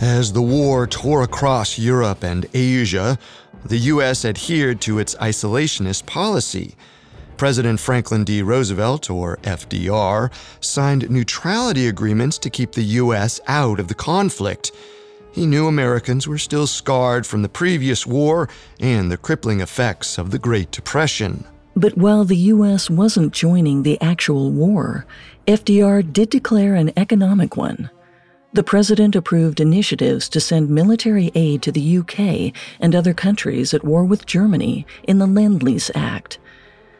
As 0.00 0.32
the 0.32 0.42
war 0.42 0.86
tore 0.86 1.22
across 1.22 1.78
Europe 1.78 2.22
and 2.22 2.44
Asia, 2.52 3.18
the 3.64 3.78
U.S. 3.78 4.26
adhered 4.26 4.80
to 4.82 4.98
its 4.98 5.14
isolationist 5.14 6.04
policy. 6.04 6.74
President 7.38 7.80
Franklin 7.80 8.22
D. 8.22 8.42
Roosevelt, 8.42 9.08
or 9.08 9.38
FDR, 9.38 10.30
signed 10.60 11.08
neutrality 11.10 11.88
agreements 11.88 12.36
to 12.38 12.50
keep 12.50 12.72
the 12.72 12.84
U.S. 13.00 13.40
out 13.46 13.80
of 13.80 13.88
the 13.88 13.94
conflict. 13.94 14.72
He 15.32 15.46
knew 15.46 15.66
Americans 15.66 16.28
were 16.28 16.38
still 16.38 16.66
scarred 16.66 17.26
from 17.26 17.40
the 17.40 17.48
previous 17.48 18.06
war 18.06 18.50
and 18.80 19.10
the 19.10 19.18
crippling 19.18 19.60
effects 19.60 20.18
of 20.18 20.30
the 20.30 20.38
Great 20.38 20.70
Depression. 20.70 21.44
But 21.74 21.96
while 21.96 22.24
the 22.24 22.36
U.S. 22.36 22.88
wasn't 22.90 23.32
joining 23.32 23.82
the 23.82 24.00
actual 24.00 24.50
war, 24.50 25.06
FDR 25.46 26.10
did 26.10 26.30
declare 26.30 26.74
an 26.74 26.92
economic 26.98 27.56
one. 27.56 27.90
The 28.56 28.62
president 28.62 29.14
approved 29.14 29.60
initiatives 29.60 30.30
to 30.30 30.40
send 30.40 30.70
military 30.70 31.30
aid 31.34 31.60
to 31.60 31.70
the 31.70 31.98
UK 31.98 32.54
and 32.80 32.94
other 32.94 33.12
countries 33.12 33.74
at 33.74 33.84
war 33.84 34.02
with 34.02 34.24
Germany 34.24 34.86
in 35.02 35.18
the 35.18 35.26
Lend 35.26 35.62
Lease 35.62 35.90
Act. 35.94 36.38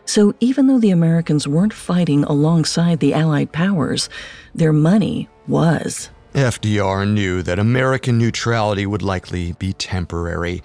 So 0.05 0.35
even 0.39 0.67
though 0.67 0.79
the 0.79 0.91
Americans 0.91 1.49
weren't 1.49 1.73
fighting 1.73 2.25
alongside 2.25 3.01
the 3.01 3.15
Allied 3.15 3.53
powers, 3.53 4.11
their 4.55 4.75
money 4.75 5.31
was. 5.49 6.11
FDR 6.35 7.11
knew 7.11 7.43
that 7.43 7.59
American 7.59 8.19
neutrality 8.19 8.85
would 8.85 9.01
likely 9.01 9.53
be 9.53 9.73
temporary. 9.73 10.63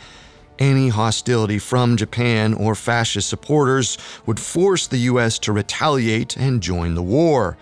Any 0.60 0.90
hostility 0.90 1.58
from 1.58 1.96
Japan 1.96 2.54
or 2.54 2.76
fascist 2.76 3.30
supporters 3.30 3.98
would 4.26 4.42
force 4.42 4.88
the 4.88 4.98
U.S. 4.98 5.40
to 5.40 5.54
retaliate 5.54 6.36
and 6.36 6.62
join 6.62 6.96
the 6.96 7.02
war. 7.02 7.58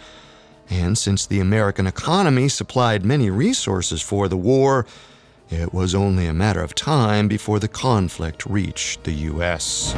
And 0.69 0.97
since 0.97 1.25
the 1.25 1.39
American 1.39 1.87
economy 1.87 2.47
supplied 2.47 3.05
many 3.05 3.29
resources 3.29 4.01
for 4.01 4.27
the 4.27 4.37
war, 4.37 4.85
it 5.49 5.73
was 5.73 5.95
only 5.95 6.27
a 6.27 6.33
matter 6.33 6.61
of 6.61 6.75
time 6.75 7.27
before 7.27 7.59
the 7.59 7.67
conflict 7.67 8.45
reached 8.45 9.03
the 9.03 9.11
U.S. 9.11 9.95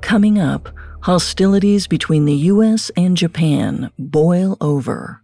Coming 0.00 0.38
up, 0.38 0.70
hostilities 1.02 1.86
between 1.86 2.24
the 2.24 2.34
U.S. 2.34 2.90
and 2.96 3.16
Japan 3.16 3.90
boil 3.98 4.56
over. 4.62 5.22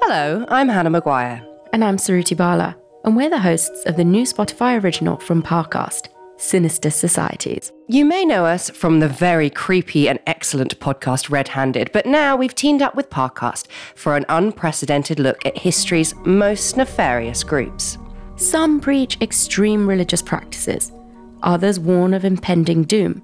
Hello, 0.00 0.46
I'm 0.48 0.68
Hannah 0.68 0.90
Maguire. 0.90 1.44
And 1.72 1.82
I'm 1.82 1.96
Suruthi 1.96 2.36
Bala, 2.36 2.76
and 3.04 3.16
we're 3.16 3.30
the 3.30 3.40
hosts 3.40 3.84
of 3.86 3.96
the 3.96 4.04
new 4.04 4.22
Spotify 4.22 4.80
original 4.80 5.16
from 5.16 5.42
Parcast. 5.42 6.13
Sinister 6.36 6.90
Societies. 6.90 7.72
You 7.88 8.04
may 8.04 8.24
know 8.24 8.44
us 8.44 8.70
from 8.70 9.00
the 9.00 9.08
very 9.08 9.50
creepy 9.50 10.08
and 10.08 10.18
excellent 10.26 10.78
podcast 10.80 11.30
Red 11.30 11.48
Handed, 11.48 11.90
but 11.92 12.06
now 12.06 12.36
we've 12.36 12.54
teamed 12.54 12.82
up 12.82 12.94
with 12.94 13.10
Parcast 13.10 13.66
for 13.94 14.16
an 14.16 14.24
unprecedented 14.28 15.18
look 15.18 15.44
at 15.46 15.56
history's 15.58 16.14
most 16.24 16.76
nefarious 16.76 17.44
groups. 17.44 17.98
Some 18.36 18.80
preach 18.80 19.16
extreme 19.20 19.88
religious 19.88 20.22
practices, 20.22 20.90
others 21.42 21.78
warn 21.78 22.14
of 22.14 22.24
impending 22.24 22.84
doom, 22.84 23.22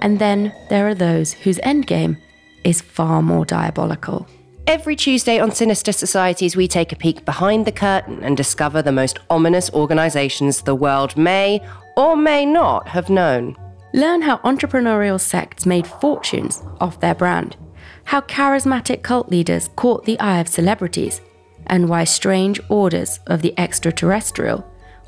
and 0.00 0.18
then 0.18 0.52
there 0.68 0.88
are 0.88 0.94
those 0.94 1.32
whose 1.32 1.58
endgame 1.58 2.16
is 2.64 2.80
far 2.80 3.22
more 3.22 3.44
diabolical. 3.44 4.26
Every 4.66 4.94
Tuesday 4.94 5.40
on 5.40 5.50
Sinister 5.50 5.90
Societies, 5.90 6.54
we 6.54 6.68
take 6.68 6.92
a 6.92 6.96
peek 6.96 7.24
behind 7.24 7.66
the 7.66 7.72
curtain 7.72 8.22
and 8.22 8.36
discover 8.36 8.82
the 8.82 8.92
most 8.92 9.18
ominous 9.28 9.68
organizations 9.72 10.62
the 10.62 10.76
world 10.76 11.16
may 11.16 11.60
or 11.96 12.16
may 12.16 12.46
not 12.46 12.88
have 12.88 13.10
known. 13.10 13.56
Learn 13.92 14.22
how 14.22 14.38
entrepreneurial 14.38 15.20
sects 15.20 15.66
made 15.66 15.86
fortunes 15.86 16.62
off 16.80 17.00
their 17.00 17.14
brand, 17.14 17.56
how 18.04 18.20
charismatic 18.22 19.02
cult 19.02 19.28
leaders 19.28 19.68
caught 19.76 20.04
the 20.04 20.18
eye 20.20 20.38
of 20.38 20.48
celebrities, 20.48 21.20
and 21.66 21.88
why 21.88 22.04
strange 22.04 22.60
orders 22.68 23.18
of 23.26 23.42
the 23.42 23.54
extraterrestrial 23.58 24.64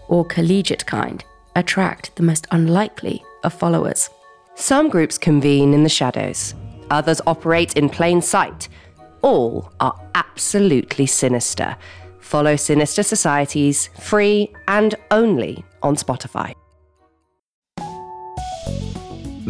or 0.09 0.25
collegiate 0.25 0.87
kind 0.87 1.25
attract 1.57 2.15
the 2.17 2.23
most 2.23 2.47
unlikely 2.51 3.23
of 3.45 3.53
followers. 3.53 4.11
Some 4.55 4.89
groups 4.89 5.17
convene 5.19 5.75
in 5.75 5.83
the 5.83 5.89
shadows, 5.89 6.55
others 6.91 7.21
operate 7.27 7.77
in 7.77 7.89
plain 7.89 8.21
sight. 8.21 8.69
All 9.23 9.73
are 9.81 9.99
absolutely 10.15 11.07
sinister. 11.07 11.77
Follow 12.21 12.57
Sinister 12.57 13.03
Societies 13.03 13.89
free 14.01 14.53
and 14.69 14.95
only 15.11 15.65
on 15.83 15.97
Spotify. 15.97 16.55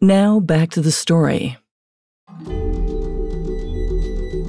Now 0.00 0.40
back 0.40 0.70
to 0.72 0.82
the 0.82 0.92
story. 0.92 1.56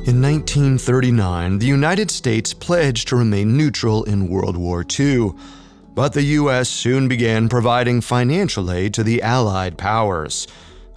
In 0.06 0.22
1939, 0.22 1.60
the 1.60 1.66
United 1.66 2.12
States 2.12 2.54
pledged 2.54 3.08
to 3.08 3.16
remain 3.16 3.56
neutral 3.56 4.04
in 4.04 4.27
World 4.27 4.58
War 4.58 4.84
II, 5.00 5.32
but 5.94 6.12
the 6.12 6.24
U.S. 6.24 6.68
soon 6.68 7.08
began 7.08 7.48
providing 7.48 8.01
financial 8.01 8.70
aid 8.70 8.94
to 8.96 9.04
the 9.04 9.22
Allied 9.22 9.77
powers. 9.77 10.48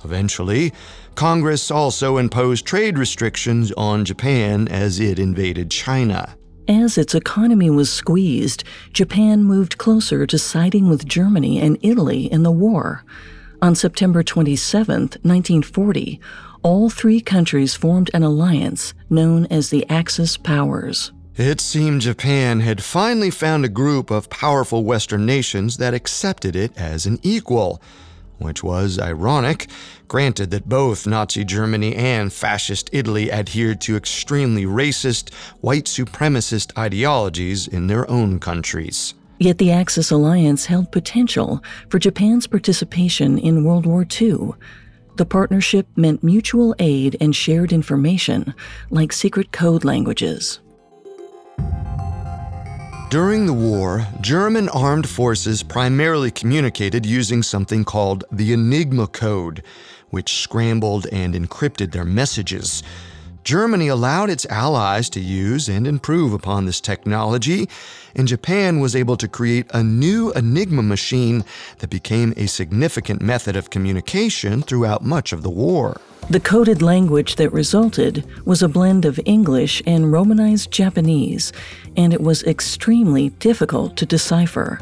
Eventually, 0.05 0.73
Congress 1.15 1.71
also 1.71 2.17
imposed 2.17 2.67
trade 2.67 2.99
restrictions 2.99 3.71
on 3.77 4.05
Japan 4.05 4.67
as 4.67 4.99
it 4.99 5.21
invaded 5.21 5.71
China. 5.71 6.37
As 6.67 6.99
its 6.99 7.15
economy 7.15 7.71
was 7.71 7.93
squeezed, 7.93 8.65
Japan 8.93 9.45
moved 9.45 9.79
closer 9.79 10.27
to 10.27 10.39
siding 10.39 10.89
with 10.89 11.07
Germany 11.07 11.61
and 11.61 11.79
Italy 11.83 12.25
in 12.33 12.43
the 12.43 12.51
war. 12.51 13.05
On 13.63 13.75
September 13.75 14.23
27, 14.23 15.01
1940, 15.23 16.19
all 16.63 16.89
three 16.89 17.21
countries 17.21 17.75
formed 17.75 18.11
an 18.15 18.23
alliance 18.23 18.95
known 19.11 19.45
as 19.51 19.69
the 19.69 19.89
Axis 19.91 20.39
Powers. 20.39 21.13
It 21.37 21.61
seemed 21.61 22.01
Japan 22.01 22.61
had 22.61 22.83
finally 22.83 23.31
found 23.31 23.67
a 23.67 23.69
group 23.69 24.11
of 24.11 24.31
powerful 24.31 24.83
Western 24.85 25.27
nations 25.27 25.77
that 25.77 25.93
accepted 25.93 26.57
it 26.57 26.73
as 26.79 27.05
an 27.05 27.19
equal, 27.23 27.83
which 28.39 28.65
was 28.65 28.99
ironic, 28.99 29.69
granted 30.09 30.51
that 30.53 30.67
both 30.67 31.07
Nazi 31.07 31.45
Germany 31.45 31.95
and 31.95 32.33
Fascist 32.33 32.89
Italy 32.93 33.31
adhered 33.31 33.83
to 33.83 33.95
extremely 33.95 34.65
racist, 34.65 35.35
white 35.61 35.85
supremacist 35.85 36.77
ideologies 36.79 37.69
in 37.69 37.89
their 37.89 38.11
own 38.11 38.41
countries. 38.41 39.13
Yet 39.43 39.57
the 39.57 39.73
Axis 39.73 40.11
alliance 40.11 40.67
held 40.67 40.93
potential 40.93 41.65
for 41.89 41.99
Japan's 41.99 42.47
participation 42.47 43.39
in 43.39 43.65
World 43.65 43.87
War 43.87 44.07
II. 44.21 44.51
The 45.17 45.25
partnership 45.25 45.87
meant 45.97 46.23
mutual 46.23 46.75
aid 46.79 47.17
and 47.23 47.35
shared 47.35 47.73
information, 47.73 48.55
like 48.91 49.15
secret 49.15 49.51
code 49.51 49.83
languages. 49.83 50.61
During 53.09 53.47
the 53.47 53.55
war, 53.55 54.07
German 54.21 54.69
armed 54.69 55.09
forces 55.09 55.63
primarily 55.63 56.31
communicated 56.31 57.07
using 57.07 57.43
something 57.43 57.83
called 57.83 58.25
the 58.31 58.53
Enigma 58.53 59.07
Code, 59.07 59.63
which 60.11 60.35
scrambled 60.35 61.07
and 61.11 61.35
encrypted 61.35 61.93
their 61.93 62.05
messages. 62.05 62.83
Germany 63.51 63.89
allowed 63.89 64.31
its 64.31 64.47
allies 64.47 65.11
to 65.11 65.19
use 65.19 65.69
and 65.69 65.85
improve 65.85 66.33
upon 66.33 66.67
this 66.67 66.81
technology, 66.81 67.69
and 68.15 68.29
Japan 68.29 68.79
was 68.79 68.95
able 68.95 69.17
to 69.17 69.27
create 69.27 69.67
a 69.75 69.83
new 69.83 70.31
Enigma 70.35 70.85
machine 70.85 71.45
that 71.79 71.91
became 71.91 72.33
a 72.37 72.47
significant 72.47 73.21
method 73.21 73.57
of 73.57 73.71
communication 73.71 74.63
throughout 74.63 75.05
much 75.05 75.33
of 75.33 75.43
the 75.43 75.51
war. 75.51 76.01
The 76.31 76.39
coded 76.39 76.81
language 76.81 77.35
that 77.37 77.53
resulted 77.53 78.25
was 78.47 78.63
a 78.63 78.69
blend 78.69 79.05
of 79.05 79.19
English 79.25 79.83
and 79.85 80.13
Romanized 80.13 80.71
Japanese, 80.71 81.53
and 81.97 82.15
it 82.15 82.21
was 82.21 82.45
extremely 82.45 83.31
difficult 83.41 83.97
to 83.97 84.07
decipher. 84.07 84.79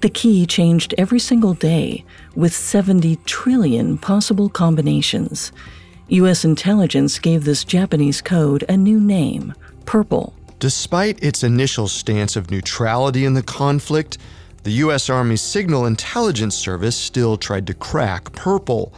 The 0.00 0.10
key 0.10 0.46
changed 0.46 0.96
every 0.98 1.20
single 1.20 1.54
day, 1.54 2.04
with 2.34 2.54
70 2.54 3.14
trillion 3.24 3.98
possible 3.98 4.48
combinations. 4.48 5.52
U.S. 6.08 6.44
intelligence 6.44 7.18
gave 7.18 7.44
this 7.44 7.64
Japanese 7.64 8.20
code 8.20 8.62
a 8.68 8.76
new 8.76 9.00
name 9.00 9.54
Purple. 9.86 10.34
Despite 10.58 11.22
its 11.22 11.42
initial 11.42 11.88
stance 11.88 12.36
of 12.36 12.50
neutrality 12.50 13.24
in 13.24 13.32
the 13.32 13.42
conflict, 13.42 14.18
the 14.64 14.72
U.S. 14.72 15.08
Army's 15.08 15.40
Signal 15.40 15.86
Intelligence 15.86 16.54
Service 16.54 16.94
still 16.94 17.38
tried 17.38 17.66
to 17.68 17.74
crack 17.74 18.32
Purple. 18.32 18.92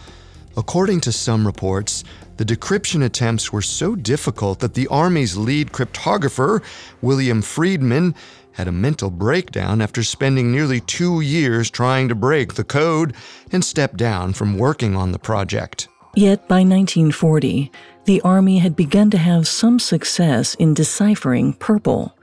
According 0.57 1.01
to 1.03 1.13
some 1.13 1.47
reports, 1.47 2.03
the 2.39 2.45
decryption 2.45 3.05
attempts 3.05 3.53
were 3.53 3.63
so 3.63 3.95
difficult 3.95 4.59
that 4.59 4.75
the 4.75 4.89
Army's 4.89 5.37
lead 5.37 5.71
cryptographer, 5.71 6.61
William 7.03 7.41
Friedman, 7.41 8.17
had 8.53 8.67
a 8.67 8.73
mental 8.73 9.11
breakdown 9.11 9.81
after 9.81 10.03
spending 10.03 10.51
nearly 10.51 10.81
two 10.81 11.21
years 11.21 11.71
trying 11.71 12.09
to 12.09 12.17
break 12.17 12.55
the 12.55 12.65
code 12.65 13.15
and 13.53 13.65
stepped 13.65 13.97
down 13.97 14.33
from 14.33 14.59
working 14.59 14.97
on 14.97 15.13
the 15.13 15.19
project. 15.21 15.89
Yet 16.17 16.49
by 16.49 16.61
1940, 16.61 17.71
the 18.07 18.23
Army 18.23 18.57
had 18.57 18.75
begun 18.75 19.11
to 19.11 19.19
have 19.19 19.47
some 19.47 19.79
success 19.79 20.55
in 20.55 20.73
deciphering 20.73 21.53
purple. 21.53 22.17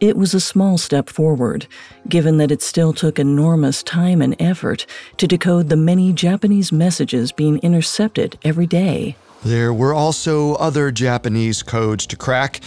It 0.00 0.16
was 0.16 0.32
a 0.32 0.40
small 0.40 0.78
step 0.78 1.10
forward, 1.10 1.66
given 2.08 2.38
that 2.38 2.50
it 2.50 2.62
still 2.62 2.94
took 2.94 3.18
enormous 3.18 3.82
time 3.82 4.22
and 4.22 4.34
effort 4.40 4.86
to 5.18 5.26
decode 5.26 5.68
the 5.68 5.76
many 5.76 6.14
Japanese 6.14 6.72
messages 6.72 7.30
being 7.30 7.58
intercepted 7.58 8.38
every 8.42 8.66
day. 8.66 9.16
There 9.44 9.70
were 9.70 9.92
also 9.92 10.54
other 10.54 10.90
Japanese 10.90 11.62
codes 11.62 12.06
to 12.06 12.16
crack, 12.16 12.60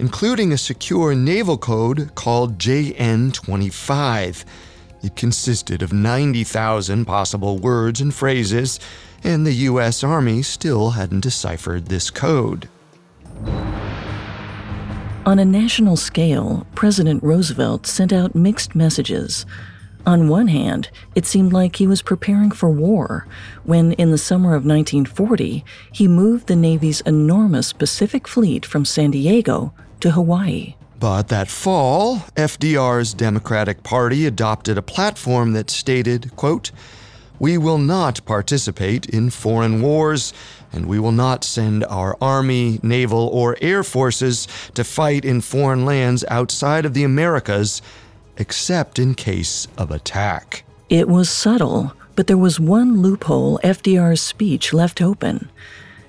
including 0.00 0.52
a 0.52 0.58
secure 0.58 1.14
naval 1.14 1.56
code 1.56 2.16
called 2.16 2.58
JN 2.58 3.32
25. 3.32 4.44
It 5.04 5.14
consisted 5.14 5.82
of 5.82 5.92
90,000 5.92 7.04
possible 7.04 7.58
words 7.58 8.00
and 8.00 8.12
phrases 8.12 8.80
and 9.26 9.44
the 9.44 9.52
U.S. 9.52 10.04
Army 10.04 10.40
still 10.42 10.90
hadn't 10.90 11.20
deciphered 11.20 11.86
this 11.86 12.10
code. 12.10 12.68
On 15.26 15.40
a 15.40 15.44
national 15.44 15.96
scale, 15.96 16.64
President 16.76 17.20
Roosevelt 17.24 17.86
sent 17.86 18.12
out 18.12 18.36
mixed 18.36 18.76
messages. 18.76 19.44
On 20.06 20.28
one 20.28 20.46
hand, 20.46 20.88
it 21.16 21.26
seemed 21.26 21.52
like 21.52 21.74
he 21.74 21.88
was 21.88 22.00
preparing 22.00 22.52
for 22.52 22.70
war 22.70 23.26
when, 23.64 23.92
in 23.94 24.12
the 24.12 24.18
summer 24.18 24.50
of 24.50 24.64
1940, 24.64 25.64
he 25.90 26.06
moved 26.06 26.46
the 26.46 26.54
Navy's 26.54 27.00
enormous 27.00 27.72
Pacific 27.72 28.28
Fleet 28.28 28.64
from 28.64 28.84
San 28.84 29.10
Diego 29.10 29.74
to 29.98 30.12
Hawaii. 30.12 30.76
But 31.00 31.26
that 31.28 31.48
fall, 31.48 32.18
FDR's 32.36 33.12
Democratic 33.12 33.82
Party 33.82 34.26
adopted 34.26 34.78
a 34.78 34.82
platform 34.82 35.52
that 35.54 35.68
stated, 35.68 36.34
quote, 36.36 36.70
"We 37.38 37.58
will 37.58 37.78
not 37.78 38.24
participate 38.24 39.06
in 39.06 39.30
foreign 39.30 39.82
wars 39.82 40.32
and 40.72 40.86
we 40.86 40.98
will 40.98 41.12
not 41.12 41.44
send 41.44 41.84
our 41.84 42.16
army, 42.20 42.80
naval, 42.82 43.28
or 43.28 43.56
air 43.60 43.82
forces 43.82 44.46
to 44.74 44.84
fight 44.84 45.24
in 45.24 45.40
foreign 45.40 45.84
lands 45.84 46.24
outside 46.28 46.84
of 46.84 46.94
the 46.94 47.04
Americas 47.04 47.82
except 48.36 48.98
in 48.98 49.14
case 49.14 49.68
of 49.78 49.90
attack." 49.90 50.64
It 50.88 51.08
was 51.08 51.28
subtle, 51.28 51.92
but 52.14 52.26
there 52.26 52.36
was 52.36 52.60
one 52.60 53.02
loophole 53.02 53.58
FDR's 53.64 54.20
speech 54.20 54.72
left 54.72 55.02
open. 55.02 55.48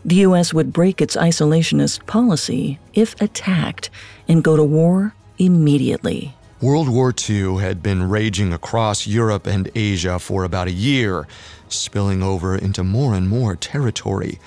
The 0.06 0.16
U.S. 0.28 0.54
would 0.54 0.72
break 0.72 1.02
its 1.02 1.18
isolationist 1.18 2.06
policy 2.06 2.80
if 2.94 3.20
attacked 3.22 3.90
and 4.28 4.44
go 4.44 4.56
to 4.56 4.64
war 4.64 5.14
immediately. 5.38 6.37
World 6.60 6.90
War 6.90 7.14
II 7.30 7.58
had 7.58 7.84
been 7.84 8.10
raging 8.10 8.52
across 8.52 9.06
Europe 9.06 9.46
and 9.46 9.70
Asia 9.76 10.18
for 10.18 10.44
about 10.44 10.68
a 10.68 10.72
year, 10.72 11.28
spilling 11.70 12.24
over 12.24 12.56
into 12.56 12.84
more 12.84 13.14
and 13.14 13.30
more 13.30 13.56
territory. 13.56 14.40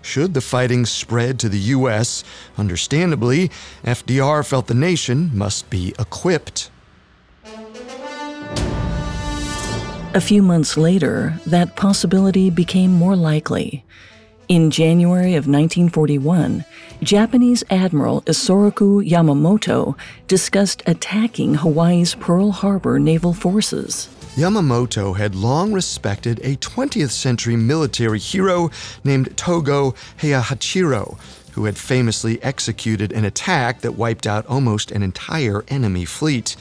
Should 0.00 0.34
the 0.34 0.40
fighting 0.40 0.84
spread 0.86 1.38
to 1.38 1.48
the 1.48 1.60
U.S., 1.76 2.24
understandably, 2.58 3.52
FDR 3.84 4.44
felt 4.44 4.66
the 4.66 4.74
nation 4.74 5.30
must 5.32 5.70
be 5.70 5.94
equipped. 6.00 6.68
A 10.14 10.20
few 10.20 10.42
months 10.42 10.76
later, 10.76 11.38
that 11.46 11.76
possibility 11.76 12.50
became 12.50 12.92
more 12.92 13.14
likely. 13.14 13.84
In 14.48 14.70
January 14.70 15.34
of 15.34 15.46
1941, 15.46 16.64
Japanese 17.02 17.62
Admiral 17.70 18.22
Isoroku 18.22 19.08
Yamamoto 19.08 19.96
discussed 20.26 20.82
attacking 20.86 21.54
Hawaii's 21.54 22.14
Pearl 22.16 22.50
Harbor 22.50 22.98
naval 22.98 23.32
forces. 23.32 24.08
Yamamoto 24.34 25.16
had 25.16 25.34
long 25.34 25.72
respected 25.72 26.40
a 26.42 26.56
20th 26.56 27.10
century 27.10 27.54
military 27.54 28.18
hero 28.18 28.70
named 29.04 29.36
Togo 29.36 29.94
Heihachiro, 30.18 31.18
who 31.52 31.66
had 31.66 31.78
famously 31.78 32.42
executed 32.42 33.12
an 33.12 33.24
attack 33.24 33.82
that 33.82 33.92
wiped 33.92 34.26
out 34.26 34.44
almost 34.46 34.90
an 34.90 35.02
entire 35.02 35.64
enemy 35.68 36.04
fleet. 36.04 36.56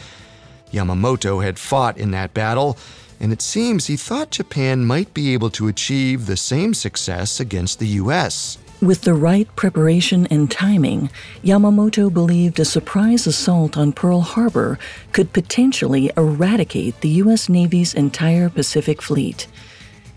Yamamoto 0.71 1.43
had 1.43 1.57
fought 1.57 1.97
in 1.97 2.11
that 2.11 2.33
battle 2.33 2.77
and 3.21 3.31
it 3.31 3.41
seems 3.41 3.85
he 3.85 3.95
thought 3.95 4.31
Japan 4.31 4.83
might 4.83 5.13
be 5.13 5.31
able 5.31 5.51
to 5.51 5.67
achieve 5.67 6.25
the 6.25 6.35
same 6.35 6.73
success 6.73 7.39
against 7.39 7.77
the 7.77 7.87
U.S. 8.01 8.57
With 8.81 9.03
the 9.03 9.13
right 9.13 9.47
preparation 9.55 10.25
and 10.31 10.49
timing, 10.49 11.11
Yamamoto 11.43 12.11
believed 12.11 12.59
a 12.59 12.65
surprise 12.65 13.27
assault 13.27 13.77
on 13.77 13.93
Pearl 13.93 14.21
Harbor 14.21 14.79
could 15.11 15.33
potentially 15.33 16.11
eradicate 16.17 16.99
the 17.01 17.09
U.S. 17.23 17.47
Navy's 17.47 17.93
entire 17.93 18.49
Pacific 18.49 19.03
Fleet. 19.03 19.47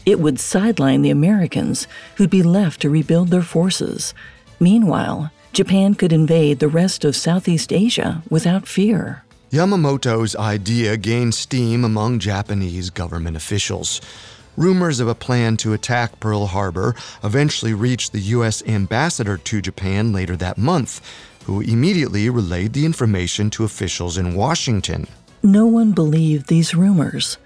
It 0.06 0.18
would 0.18 0.40
sideline 0.40 1.02
the 1.02 1.10
Americans, 1.10 1.86
who'd 2.16 2.30
be 2.30 2.42
left 2.42 2.80
to 2.80 2.90
rebuild 2.90 3.28
their 3.28 3.42
forces. 3.42 4.14
Meanwhile, 4.58 5.30
Japan 5.52 5.94
could 5.94 6.12
invade 6.12 6.58
the 6.58 6.68
rest 6.68 7.04
of 7.04 7.14
Southeast 7.14 7.70
Asia 7.70 8.22
without 8.30 8.66
fear. 8.66 9.24
Yamamoto's 9.54 10.34
idea 10.34 10.96
gained 10.96 11.32
steam 11.32 11.84
among 11.84 12.18
Japanese 12.18 12.90
government 12.90 13.36
officials. 13.36 14.00
Rumors 14.56 14.98
of 14.98 15.06
a 15.06 15.14
plan 15.14 15.56
to 15.58 15.72
attack 15.72 16.18
Pearl 16.18 16.46
Harbor 16.46 16.96
eventually 17.22 17.72
reached 17.72 18.10
the 18.10 18.34
U.S. 18.34 18.64
ambassador 18.66 19.36
to 19.38 19.62
Japan 19.62 20.12
later 20.12 20.34
that 20.34 20.58
month, 20.58 21.00
who 21.44 21.60
immediately 21.60 22.28
relayed 22.28 22.72
the 22.72 22.84
information 22.84 23.48
to 23.50 23.62
officials 23.62 24.18
in 24.18 24.34
Washington. 24.34 25.06
No 25.40 25.68
one 25.68 25.92
believed 25.92 26.48
these 26.48 26.74
rumors. 26.74 27.38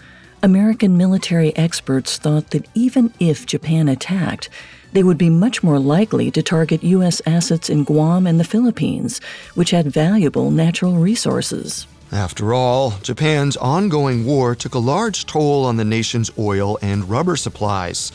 American 0.42 0.96
military 0.96 1.54
experts 1.58 2.16
thought 2.16 2.52
that 2.52 2.66
even 2.74 3.12
if 3.20 3.44
Japan 3.44 3.86
attacked, 3.86 4.48
they 4.94 5.02
would 5.02 5.18
be 5.18 5.28
much 5.28 5.62
more 5.62 5.78
likely 5.78 6.30
to 6.30 6.42
target 6.42 6.82
U.S. 6.82 7.20
assets 7.26 7.68
in 7.68 7.84
Guam 7.84 8.26
and 8.26 8.40
the 8.40 8.44
Philippines, 8.44 9.20
which 9.54 9.72
had 9.72 9.92
valuable 9.92 10.50
natural 10.50 10.94
resources. 10.94 11.86
After 12.10 12.54
all, 12.54 12.94
Japan's 13.02 13.58
ongoing 13.58 14.24
war 14.24 14.54
took 14.54 14.74
a 14.74 14.78
large 14.78 15.26
toll 15.26 15.66
on 15.66 15.76
the 15.76 15.84
nation's 15.84 16.30
oil 16.38 16.78
and 16.80 17.08
rubber 17.08 17.36
supplies. 17.36 18.12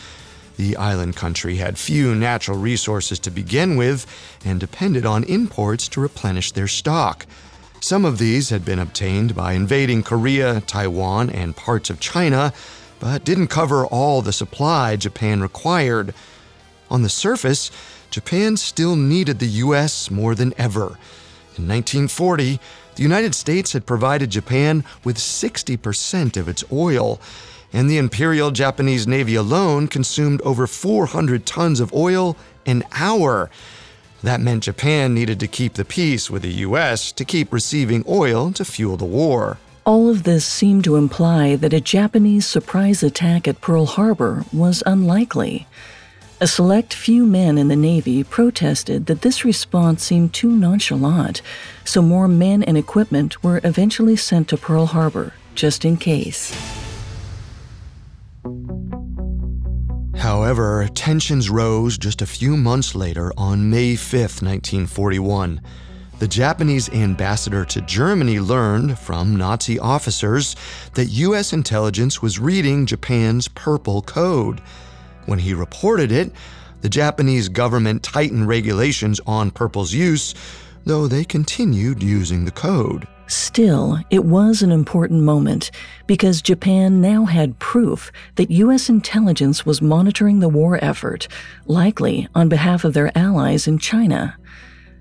The 0.57 0.75
island 0.77 1.15
country 1.15 1.57
had 1.57 1.77
few 1.77 2.15
natural 2.15 2.57
resources 2.57 3.19
to 3.19 3.29
begin 3.29 3.75
with 3.75 4.07
and 4.43 4.59
depended 4.59 5.05
on 5.05 5.23
imports 5.25 5.87
to 5.89 6.01
replenish 6.01 6.51
their 6.51 6.67
stock. 6.67 7.27
Some 7.81 8.03
of 8.03 8.17
these 8.17 8.49
had 8.49 8.65
been 8.65 8.79
obtained 8.79 9.35
by 9.35 9.53
invading 9.53 10.01
Korea, 10.03 10.61
Taiwan, 10.61 11.29
and 11.29 11.55
parts 11.55 11.91
of 11.91 11.99
China, 11.99 12.51
but 12.99 13.23
didn't 13.23 13.47
cover 13.47 13.85
all 13.85 14.23
the 14.23 14.33
supply 14.33 14.95
Japan 14.95 15.41
required. 15.41 16.15
On 16.89 17.03
the 17.03 17.09
surface, 17.09 17.69
Japan 18.09 18.57
still 18.57 18.95
needed 18.95 19.37
the 19.37 19.47
U.S. 19.47 20.09
more 20.09 20.33
than 20.33 20.53
ever. 20.57 20.97
In 21.57 21.67
1940, 21.67 22.59
the 22.95 23.03
United 23.03 23.35
States 23.35 23.73
had 23.73 23.85
provided 23.85 24.29
Japan 24.29 24.83
with 25.03 25.17
60% 25.17 26.37
of 26.37 26.47
its 26.47 26.63
oil, 26.71 27.19
and 27.71 27.89
the 27.89 27.97
Imperial 27.97 28.51
Japanese 28.51 29.07
Navy 29.07 29.35
alone 29.35 29.87
consumed 29.87 30.41
over 30.41 30.67
400 30.67 31.45
tons 31.45 31.79
of 31.79 31.93
oil 31.93 32.37
an 32.65 32.83
hour. 32.93 33.49
That 34.21 34.39
meant 34.39 34.63
Japan 34.63 35.13
needed 35.13 35.39
to 35.41 35.47
keep 35.47 35.73
the 35.73 35.83
peace 35.83 36.29
with 36.29 36.43
the 36.43 36.53
U.S. 36.67 37.11
to 37.11 37.25
keep 37.25 37.51
receiving 37.51 38.05
oil 38.07 38.51
to 38.53 38.63
fuel 38.63 38.95
the 38.95 39.05
war. 39.05 39.57
All 39.85 40.09
of 40.09 40.23
this 40.23 40.45
seemed 40.45 40.85
to 40.85 40.95
imply 40.95 41.57
that 41.57 41.73
a 41.73 41.81
Japanese 41.81 42.47
surprise 42.47 43.03
attack 43.03 43.49
at 43.49 43.59
Pearl 43.59 43.85
Harbor 43.85 44.45
was 44.53 44.81
unlikely. 44.85 45.67
A 46.41 46.47
select 46.47 46.93
few 46.93 47.25
men 47.25 47.57
in 47.57 47.67
the 47.67 47.75
Navy 47.75 48.23
protested 48.23 49.05
that 49.05 49.21
this 49.21 49.45
response 49.45 50.03
seemed 50.03 50.33
too 50.33 50.51
nonchalant, 50.51 51.41
so 51.85 52.01
more 52.01 52.27
men 52.27 52.63
and 52.63 52.77
equipment 52.77 53.43
were 53.43 53.61
eventually 53.63 54.15
sent 54.15 54.49
to 54.49 54.57
Pearl 54.57 54.87
Harbor, 54.87 55.33
just 55.55 55.85
in 55.85 55.95
case. 55.95 56.53
However, 60.17 60.89
tensions 60.95 61.49
rose 61.49 61.97
just 61.97 62.21
a 62.21 62.25
few 62.25 62.57
months 62.57 62.95
later 62.95 63.31
on 63.37 63.69
May 63.69 63.95
5, 63.95 64.19
1941. 64.41 65.61
The 66.19 66.27
Japanese 66.27 66.89
ambassador 66.89 67.65
to 67.65 67.81
Germany 67.81 68.39
learned 68.39 68.97
from 68.97 69.35
Nazi 69.35 69.77
officers 69.79 70.55
that 70.93 71.05
U.S. 71.05 71.53
intelligence 71.53 72.21
was 72.21 72.39
reading 72.39 72.85
Japan's 72.85 73.47
Purple 73.47 74.01
Code 74.01 74.61
when 75.25 75.39
he 75.39 75.53
reported 75.53 76.11
it, 76.11 76.31
the 76.81 76.89
Japanese 76.89 77.49
government 77.49 78.03
tightened 78.03 78.47
regulations 78.47 79.21
on 79.25 79.51
Purple's 79.51 79.93
use, 79.93 80.35
though 80.85 81.07
they 81.07 81.23
continued 81.23 82.03
using 82.03 82.45
the 82.45 82.51
code. 82.51 83.07
Still, 83.27 83.99
it 84.09 84.25
was 84.25 84.61
an 84.61 84.71
important 84.71 85.21
moment 85.21 85.71
because 86.07 86.41
Japan 86.41 86.99
now 86.99 87.23
had 87.23 87.57
proof 87.57 88.11
that 88.35 88.51
U.S. 88.51 88.89
intelligence 88.89 89.65
was 89.65 89.81
monitoring 89.81 90.39
the 90.39 90.49
war 90.49 90.77
effort, 90.83 91.29
likely 91.65 92.27
on 92.35 92.49
behalf 92.49 92.83
of 92.83 92.93
their 92.93 93.17
allies 93.17 93.65
in 93.65 93.77
China. 93.77 94.37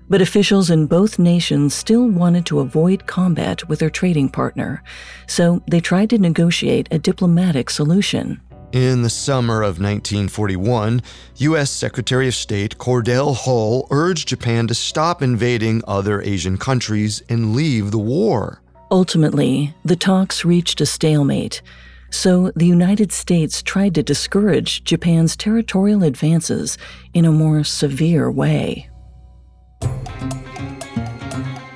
But 0.09 0.21
officials 0.21 0.69
in 0.69 0.87
both 0.87 1.19
nations 1.19 1.73
still 1.73 2.07
wanted 2.07 2.45
to 2.45 2.59
avoid 2.59 3.07
combat 3.07 3.67
with 3.67 3.79
their 3.79 3.89
trading 3.89 4.29
partner, 4.29 4.83
so 5.27 5.61
they 5.67 5.81
tried 5.81 6.09
to 6.11 6.17
negotiate 6.17 6.87
a 6.91 6.99
diplomatic 6.99 7.69
solution. 7.69 8.41
In 8.73 9.03
the 9.03 9.09
summer 9.11 9.61
of 9.61 9.79
1941, 9.79 11.03
U.S. 11.35 11.69
Secretary 11.69 12.27
of 12.27 12.33
State 12.33 12.79
Cordell 12.79 13.35
Hull 13.35 13.87
urged 13.91 14.29
Japan 14.29 14.65
to 14.65 14.73
stop 14.73 15.21
invading 15.21 15.83
other 15.87 16.23
Asian 16.23 16.57
countries 16.57 17.21
and 17.29 17.55
leave 17.55 17.91
the 17.91 17.99
war. 17.99 18.63
Ultimately, 18.89 19.75
the 19.85 19.95
talks 19.95 20.43
reached 20.43 20.81
a 20.81 20.87
stalemate, 20.87 21.61
so 22.09 22.51
the 22.55 22.65
United 22.65 23.11
States 23.11 23.61
tried 23.61 23.93
to 23.93 24.01
discourage 24.01 24.83
Japan's 24.83 25.35
territorial 25.35 26.03
advances 26.03 26.79
in 27.13 27.25
a 27.25 27.31
more 27.31 27.63
severe 27.63 28.31
way. 28.31 28.89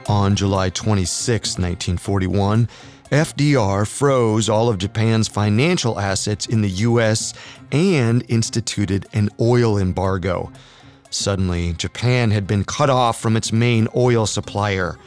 On 0.10 0.36
July 0.36 0.72
26, 0.72 1.60
1941, 1.60 2.68
FDR 3.12 3.88
froze 3.88 4.50
all 4.50 4.68
of 4.68 4.78
Japan's 4.78 5.30
financial 5.30 5.98
assets 5.98 6.46
in 6.46 6.62
the 6.62 6.70
US 6.70 7.34
and 7.72 8.24
instituted 8.28 9.06
an 9.14 9.30
oil 9.40 9.78
embargo. 9.78 10.52
Suddenly, 11.10 11.74
Japan 11.74 12.32
had 12.32 12.48
been 12.48 12.66
cut 12.66 12.90
off 12.90 13.22
from 13.22 13.38
its 13.38 13.54
main 13.54 13.88
oil 13.96 14.26
supplier. 14.26 14.98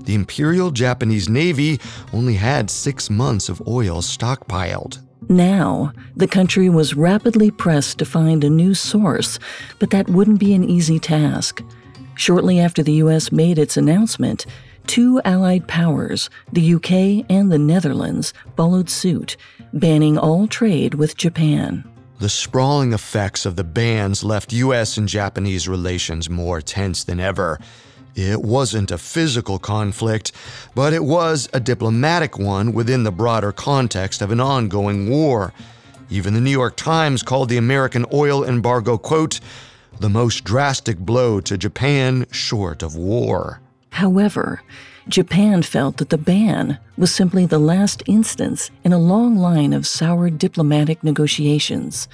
the 0.00 0.14
Imperial 0.14 0.70
Japanese 0.70 1.28
Navy 1.28 1.80
only 2.12 2.34
had 2.34 2.70
six 2.70 3.10
months 3.10 3.48
of 3.48 3.60
oil 3.66 4.00
stockpiled. 4.00 4.98
Now, 5.28 5.92
the 6.14 6.28
country 6.28 6.68
was 6.68 6.94
rapidly 6.94 7.50
pressed 7.50 7.98
to 7.98 8.04
find 8.04 8.44
a 8.44 8.50
new 8.50 8.74
source, 8.74 9.40
but 9.80 9.90
that 9.90 10.08
wouldn't 10.08 10.38
be 10.38 10.54
an 10.54 10.62
easy 10.62 11.00
task. 11.00 11.60
Shortly 12.14 12.60
after 12.60 12.84
the 12.84 12.92
U.S. 12.92 13.32
made 13.32 13.58
its 13.58 13.76
announcement, 13.76 14.46
two 14.86 15.20
Allied 15.24 15.66
powers, 15.68 16.30
the 16.52 16.74
UK 16.74 17.26
and 17.28 17.50
the 17.50 17.58
Netherlands, 17.58 18.32
followed 18.56 18.88
suit, 18.88 19.36
banning 19.72 20.16
all 20.16 20.46
trade 20.46 20.94
with 20.94 21.16
Japan. 21.16 21.84
The 22.18 22.28
sprawling 22.28 22.92
effects 22.92 23.44
of 23.44 23.56
the 23.56 23.64
bans 23.64 24.24
left 24.24 24.52
U.S. 24.52 24.96
and 24.96 25.06
Japanese 25.06 25.68
relations 25.68 26.30
more 26.30 26.62
tense 26.62 27.04
than 27.04 27.20
ever. 27.20 27.60
It 28.14 28.40
wasn't 28.40 28.90
a 28.90 28.96
physical 28.96 29.58
conflict, 29.58 30.32
but 30.74 30.94
it 30.94 31.04
was 31.04 31.50
a 31.52 31.60
diplomatic 31.60 32.38
one 32.38 32.72
within 32.72 33.02
the 33.02 33.12
broader 33.12 33.52
context 33.52 34.22
of 34.22 34.30
an 34.30 34.40
ongoing 34.40 35.10
war. 35.10 35.52
Even 36.08 36.32
the 36.32 36.40
New 36.40 36.50
York 36.50 36.76
Times 36.76 37.22
called 37.22 37.50
the 37.50 37.58
American 37.58 38.06
oil 38.12 38.44
embargo, 38.44 38.96
quote, 38.96 39.40
the 40.00 40.08
most 40.08 40.44
drastic 40.44 40.98
blow 40.98 41.40
to 41.40 41.58
Japan 41.58 42.26
short 42.30 42.82
of 42.82 42.96
war. 42.96 43.60
However, 43.96 44.60
Japan 45.08 45.62
felt 45.62 45.96
that 45.96 46.10
the 46.10 46.18
ban 46.18 46.76
was 46.98 47.14
simply 47.14 47.46
the 47.46 47.58
last 47.58 48.02
instance 48.04 48.70
in 48.84 48.92
a 48.92 48.98
long 48.98 49.36
line 49.36 49.72
of 49.72 49.86
sour 49.86 50.28
diplomatic 50.28 51.02
negotiations. 51.02 52.06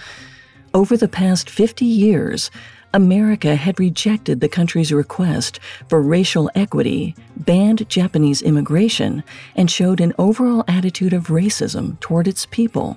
Over 0.73 0.97
the 0.97 1.09
past 1.09 1.51
50 1.51 1.85
years, 1.85 2.53
America 2.95 3.57
had 3.57 3.81
rejected 3.81 4.41
the 4.41 4.49
country's 4.49 4.93
request 4.93 5.59
for 5.89 6.01
racial 6.01 6.49
equity, 6.55 7.17
banned 7.37 7.89
Japanese 7.89 8.43
immigration, 8.43 9.25
and 9.57 9.69
showed 9.69 10.01
an 10.01 10.13
overall 10.19 10.63
attitude 10.69 11.13
of 11.13 11.35
racism 11.35 11.99
toward 11.99 12.29
its 12.29 12.47
people. 12.47 12.97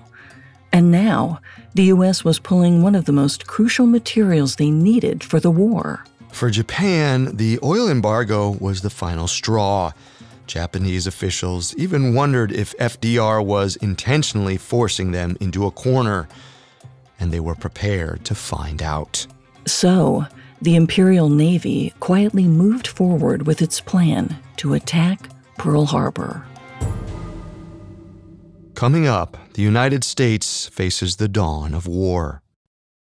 And 0.72 0.92
now, 0.92 1.40
the 1.74 1.86
U.S. 1.86 2.24
was 2.24 2.38
pulling 2.38 2.84
one 2.84 2.94
of 2.94 3.06
the 3.06 3.12
most 3.12 3.48
crucial 3.48 3.88
materials 3.88 4.58
they 4.58 4.70
needed 4.70 5.24
for 5.24 5.40
the 5.40 5.50
war. 5.50 6.06
For 6.36 6.50
Japan, 6.50 7.38
the 7.38 7.60
oil 7.64 7.88
embargo 7.88 8.50
was 8.60 8.82
the 8.82 8.90
final 8.90 9.26
straw. 9.26 9.94
Japanese 10.48 11.08
officials 11.08 11.74
even 11.76 12.14
wondered 12.14 12.52
if 12.52 12.78
FDR 12.78 13.44
was 13.44 13.78
intentionally 13.78 14.58
forcing 14.58 15.12
them 15.12 15.38
into 15.40 15.66
a 15.66 15.72
corner, 15.72 16.28
and 17.22 17.32
they 17.32 17.40
were 17.40 17.56
prepared 17.56 18.26
to 18.26 18.36
find 18.36 18.84
out. 18.84 19.26
So, 19.66 20.26
the 20.62 20.76
Imperial 20.76 21.30
Navy 21.30 21.94
quietly 22.02 22.50
moved 22.50 22.88
forward 22.88 23.48
with 23.48 23.62
its 23.62 23.80
plan 23.80 24.36
to 24.58 24.74
attack 24.74 25.30
Pearl 25.58 25.86
Harbor. 25.86 26.46
Coming 28.74 29.08
up, 29.08 29.38
the 29.54 29.62
United 29.62 30.04
States 30.04 30.68
faces 30.68 31.16
the 31.16 31.30
dawn 31.30 31.74
of 31.74 31.88
war. 31.88 32.42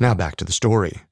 Now 0.00 0.14
back 0.14 0.36
to 0.36 0.44
the 0.44 0.52
story. 0.52 1.02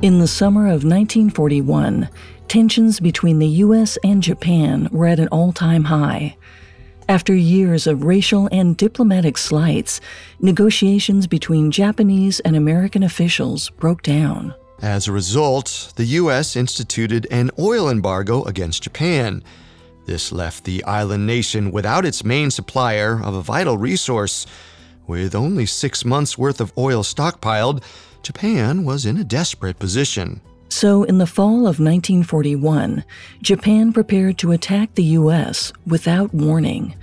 In 0.00 0.18
the 0.18 0.28
summer 0.28 0.66
of 0.66 0.84
1941, 0.84 2.08
tensions 2.48 3.00
between 3.00 3.38
the 3.38 3.48
U.S. 3.48 3.98
and 4.02 4.22
Japan 4.22 4.88
were 4.90 5.06
at 5.06 5.20
an 5.20 5.28
all 5.28 5.52
time 5.52 5.84
high. 5.84 6.36
After 7.08 7.34
years 7.34 7.86
of 7.86 8.04
racial 8.04 8.48
and 8.52 8.76
diplomatic 8.76 9.38
slights, 9.38 10.00
negotiations 10.40 11.26
between 11.26 11.70
Japanese 11.70 12.38
and 12.40 12.54
American 12.54 13.02
officials 13.02 13.70
broke 13.70 14.02
down. 14.02 14.54
As 14.82 15.08
a 15.08 15.12
result, 15.12 15.92
the 15.96 16.04
U.S. 16.04 16.54
instituted 16.54 17.26
an 17.30 17.50
oil 17.58 17.88
embargo 17.88 18.44
against 18.44 18.82
Japan. 18.82 19.42
This 20.04 20.32
left 20.32 20.64
the 20.64 20.84
island 20.84 21.26
nation 21.26 21.70
without 21.70 22.04
its 22.04 22.24
main 22.24 22.50
supplier 22.50 23.20
of 23.22 23.34
a 23.34 23.42
vital 23.42 23.78
resource. 23.78 24.46
With 25.08 25.34
only 25.34 25.64
six 25.64 26.04
months' 26.04 26.36
worth 26.36 26.60
of 26.60 26.72
oil 26.76 27.02
stockpiled, 27.02 27.82
Japan 28.22 28.84
was 28.84 29.06
in 29.06 29.16
a 29.16 29.24
desperate 29.24 29.78
position. 29.78 30.42
So, 30.68 31.04
in 31.04 31.16
the 31.16 31.26
fall 31.26 31.60
of 31.60 31.80
1941, 31.80 33.04
Japan 33.40 33.94
prepared 33.94 34.36
to 34.38 34.52
attack 34.52 34.94
the 34.94 35.04
U.S. 35.04 35.72
without 35.86 36.34
warning. 36.34 36.94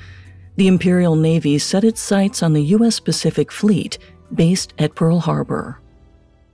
The 0.55 0.67
Imperial 0.67 1.15
Navy 1.15 1.57
set 1.57 1.83
its 1.83 1.99
sights 1.99 2.43
on 2.43 2.53
the 2.53 2.61
U.S. 2.77 2.99
Pacific 2.99 3.51
Fleet, 3.51 3.97
based 4.31 4.75
at 4.77 4.93
Pearl 4.93 5.21
Harbor. 5.21 5.79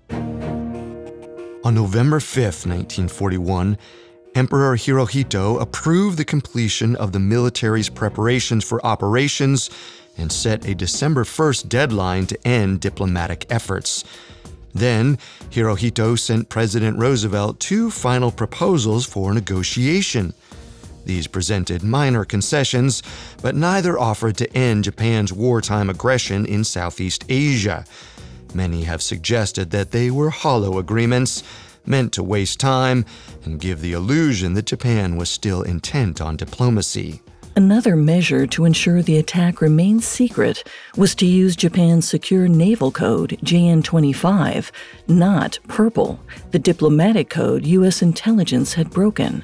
On 0.10 1.76
November 1.76 2.22
5, 2.22 2.44
1941, 2.46 3.78
Emperor 4.34 4.78
Hirohito 4.78 5.60
approved 5.60 6.18
the 6.18 6.24
completion 6.24 6.96
of 6.96 7.12
the 7.12 7.20
military's 7.20 7.90
preparations 7.90 8.64
for 8.64 8.86
operations 8.86 9.70
and 10.18 10.32
set 10.32 10.66
a 10.66 10.74
December 10.74 11.26
1st 11.26 11.68
deadline 11.68 12.28
to 12.28 12.48
end 12.48 12.80
diplomatic 12.80 13.46
efforts. 13.50 14.06
Then, 14.74 15.18
Hirohito 15.50 16.18
sent 16.18 16.48
President 16.48 16.98
Roosevelt 16.98 17.60
two 17.60 17.92
final 17.92 18.32
proposals 18.32 19.06
for 19.06 19.34
negotiation. 19.34 20.34
These 21.04 21.28
presented 21.28 21.84
minor 21.84 22.24
concessions, 22.24 23.04
but 23.42 23.56
neither 23.56 24.00
offered 24.00 24.38
to 24.38 24.56
end 24.56 24.86
Japan's 24.86 25.34
wartime 25.34 25.90
aggression 25.90 26.46
in 26.46 26.64
Southeast 26.64 27.26
Asia. 27.28 27.84
Many 28.54 28.84
have 28.84 29.02
suggested 29.02 29.72
that 29.72 29.92
they 29.92 30.10
were 30.10 30.30
hollow 30.30 30.78
agreements, 30.78 31.44
meant 31.86 32.14
to 32.14 32.24
waste 32.24 32.60
time 32.60 33.06
and 33.44 33.60
give 33.60 33.82
the 33.82 33.94
illusion 33.94 34.54
that 34.54 34.66
Japan 34.66 35.18
was 35.18 35.30
still 35.30 35.62
intent 35.62 36.22
on 36.22 36.38
diplomacy. 36.38 37.22
Another 37.56 37.98
measure 37.98 38.48
to 38.48 38.64
ensure 38.64 39.02
the 39.02 39.18
attack 39.18 39.60
remained 39.60 40.04
secret 40.04 40.64
was 40.96 41.14
to 41.16 41.26
use 41.26 41.56
Japan's 41.58 42.08
secure 42.08 42.48
naval 42.48 42.92
code, 42.92 43.38
JN 43.44 43.84
25, 43.84 44.72
not 45.10 45.60
Purple, 45.68 46.18
the 46.52 46.60
diplomatic 46.60 47.30
code 47.30 47.66
U.S. 47.66 48.02
intelligence 48.02 48.74
had 48.74 48.90
broken. 48.90 49.44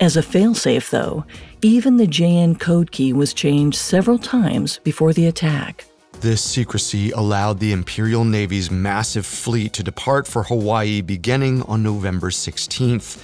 As 0.00 0.16
a 0.16 0.22
failsafe, 0.22 0.90
though, 0.90 1.24
even 1.62 1.96
the 1.96 2.06
JN 2.06 2.58
code 2.58 2.90
key 2.90 3.12
was 3.12 3.32
changed 3.32 3.78
several 3.78 4.18
times 4.18 4.80
before 4.82 5.12
the 5.12 5.26
attack. 5.26 5.84
This 6.20 6.42
secrecy 6.42 7.12
allowed 7.12 7.60
the 7.60 7.70
Imperial 7.70 8.24
Navy's 8.24 8.72
massive 8.72 9.24
fleet 9.24 9.72
to 9.74 9.84
depart 9.84 10.26
for 10.26 10.42
Hawaii 10.42 11.00
beginning 11.00 11.62
on 11.62 11.84
November 11.84 12.30
16th. 12.30 13.22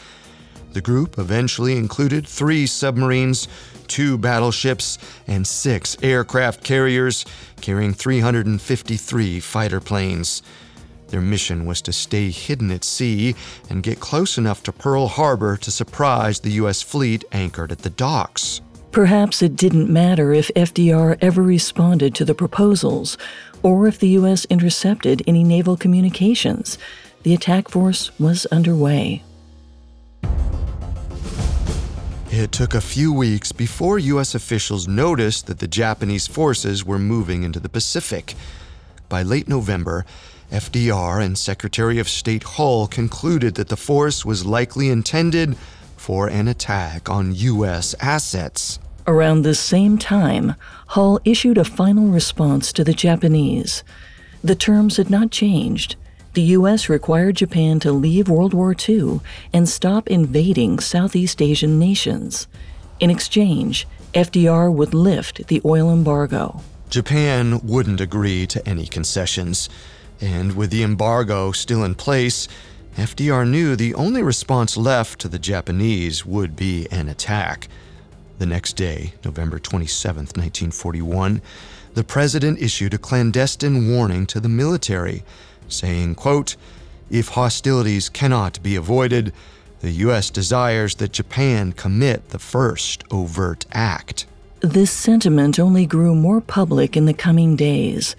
The 0.74 0.80
group 0.80 1.18
eventually 1.18 1.76
included 1.76 2.24
three 2.24 2.66
submarines, 2.66 3.48
two 3.88 4.16
battleships, 4.16 4.98
and 5.26 5.44
six 5.44 5.96
aircraft 6.04 6.62
carriers 6.62 7.24
carrying 7.60 7.94
353 7.94 9.40
fighter 9.40 9.80
planes. 9.80 10.42
Their 11.08 11.20
mission 11.20 11.66
was 11.66 11.82
to 11.82 11.92
stay 11.92 12.30
hidden 12.30 12.70
at 12.70 12.84
sea 12.84 13.34
and 13.68 13.82
get 13.82 13.98
close 13.98 14.38
enough 14.38 14.62
to 14.62 14.72
Pearl 14.72 15.08
Harbor 15.08 15.56
to 15.56 15.70
surprise 15.72 16.38
the 16.38 16.52
U.S. 16.52 16.80
fleet 16.80 17.24
anchored 17.32 17.72
at 17.72 17.80
the 17.80 17.90
docks. 17.90 18.60
Perhaps 18.94 19.42
it 19.42 19.56
didn't 19.56 19.90
matter 19.90 20.32
if 20.32 20.52
FDR 20.54 21.18
ever 21.20 21.42
responded 21.42 22.14
to 22.14 22.24
the 22.24 22.32
proposals 22.32 23.18
or 23.60 23.88
if 23.88 23.98
the 23.98 24.10
U.S. 24.10 24.44
intercepted 24.44 25.20
any 25.26 25.42
naval 25.42 25.76
communications. 25.76 26.78
The 27.24 27.34
attack 27.34 27.68
force 27.68 28.16
was 28.20 28.46
underway. 28.52 29.24
It 32.30 32.52
took 32.52 32.72
a 32.72 32.80
few 32.80 33.12
weeks 33.12 33.50
before 33.50 33.98
U.S. 33.98 34.32
officials 34.32 34.86
noticed 34.86 35.48
that 35.48 35.58
the 35.58 35.66
Japanese 35.66 36.28
forces 36.28 36.84
were 36.84 37.00
moving 37.00 37.42
into 37.42 37.58
the 37.58 37.68
Pacific. 37.68 38.36
By 39.08 39.24
late 39.24 39.48
November, 39.48 40.06
FDR 40.52 41.20
and 41.20 41.36
Secretary 41.36 41.98
of 41.98 42.08
State 42.08 42.44
Hull 42.44 42.86
concluded 42.86 43.56
that 43.56 43.70
the 43.70 43.76
force 43.76 44.24
was 44.24 44.46
likely 44.46 44.88
intended 44.88 45.56
for 46.04 46.28
an 46.28 46.46
attack 46.48 47.08
on 47.08 47.34
U.S. 47.34 47.94
assets. 47.98 48.78
Around 49.06 49.40
this 49.40 49.58
same 49.58 49.96
time, 49.96 50.54
Hull 50.88 51.18
issued 51.24 51.56
a 51.56 51.64
final 51.64 52.08
response 52.08 52.74
to 52.74 52.84
the 52.84 52.92
Japanese. 52.92 53.82
The 54.42 54.54
terms 54.54 54.98
had 54.98 55.08
not 55.08 55.30
changed. 55.30 55.96
the 56.34 56.42
U.S. 56.58 56.88
required 56.88 57.36
Japan 57.36 57.80
to 57.80 57.92
leave 57.92 58.28
World 58.28 58.52
War 58.54 58.74
II 58.76 59.20
and 59.52 59.68
stop 59.68 60.08
invading 60.08 60.80
Southeast 60.80 61.40
Asian 61.40 61.78
nations. 61.78 62.48
In 63.00 63.08
exchange, 63.10 63.86
FDR 64.12 64.72
would 64.72 64.94
lift 64.94 65.46
the 65.46 65.62
oil 65.64 65.90
embargo. 65.90 66.60
Japan 66.90 67.60
wouldn't 67.64 68.00
agree 68.00 68.46
to 68.48 68.68
any 68.68 68.86
concessions, 68.86 69.68
and 70.20 70.54
with 70.56 70.70
the 70.70 70.82
embargo 70.82 71.52
still 71.52 71.82
in 71.84 71.94
place, 71.94 72.46
FDR 72.96 73.48
knew 73.48 73.74
the 73.74 73.92
only 73.94 74.22
response 74.22 74.76
left 74.76 75.20
to 75.20 75.28
the 75.28 75.38
Japanese 75.38 76.24
would 76.24 76.54
be 76.54 76.86
an 76.92 77.08
attack. 77.08 77.68
The 78.38 78.46
next 78.46 78.74
day, 78.74 79.14
November 79.24 79.58
27, 79.58 80.16
1941, 80.16 81.42
the 81.94 82.04
president 82.04 82.60
issued 82.60 82.94
a 82.94 82.98
clandestine 82.98 83.90
warning 83.90 84.26
to 84.26 84.38
the 84.38 84.48
military, 84.48 85.24
saying, 85.68 86.14
quote, 86.14 86.54
If 87.10 87.28
hostilities 87.28 88.08
cannot 88.08 88.62
be 88.62 88.76
avoided, 88.76 89.32
the 89.80 89.90
U.S. 89.90 90.30
desires 90.30 90.94
that 90.96 91.12
Japan 91.12 91.72
commit 91.72 92.30
the 92.30 92.38
first 92.38 93.02
overt 93.10 93.66
act. 93.72 94.26
This 94.60 94.90
sentiment 94.90 95.58
only 95.58 95.84
grew 95.84 96.14
more 96.14 96.40
public 96.40 96.96
in 96.96 97.06
the 97.06 97.12
coming 97.12 97.56
days. 97.56 98.14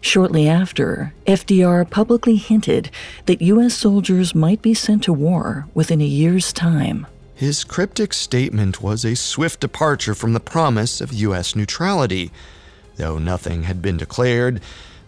Shortly 0.00 0.48
after, 0.48 1.12
FDR 1.26 1.88
publicly 1.88 2.36
hinted 2.36 2.90
that 3.26 3.42
U.S. 3.42 3.74
soldiers 3.74 4.34
might 4.34 4.62
be 4.62 4.74
sent 4.74 5.04
to 5.04 5.12
war 5.12 5.66
within 5.74 6.00
a 6.00 6.06
year's 6.06 6.52
time. 6.52 7.06
His 7.34 7.64
cryptic 7.64 8.12
statement 8.12 8.82
was 8.82 9.04
a 9.04 9.14
swift 9.14 9.60
departure 9.60 10.14
from 10.14 10.32
the 10.32 10.40
promise 10.40 11.00
of 11.00 11.12
U.S. 11.12 11.54
neutrality. 11.54 12.30
Though 12.96 13.18
nothing 13.18 13.64
had 13.64 13.80
been 13.80 13.96
declared, 13.96 14.60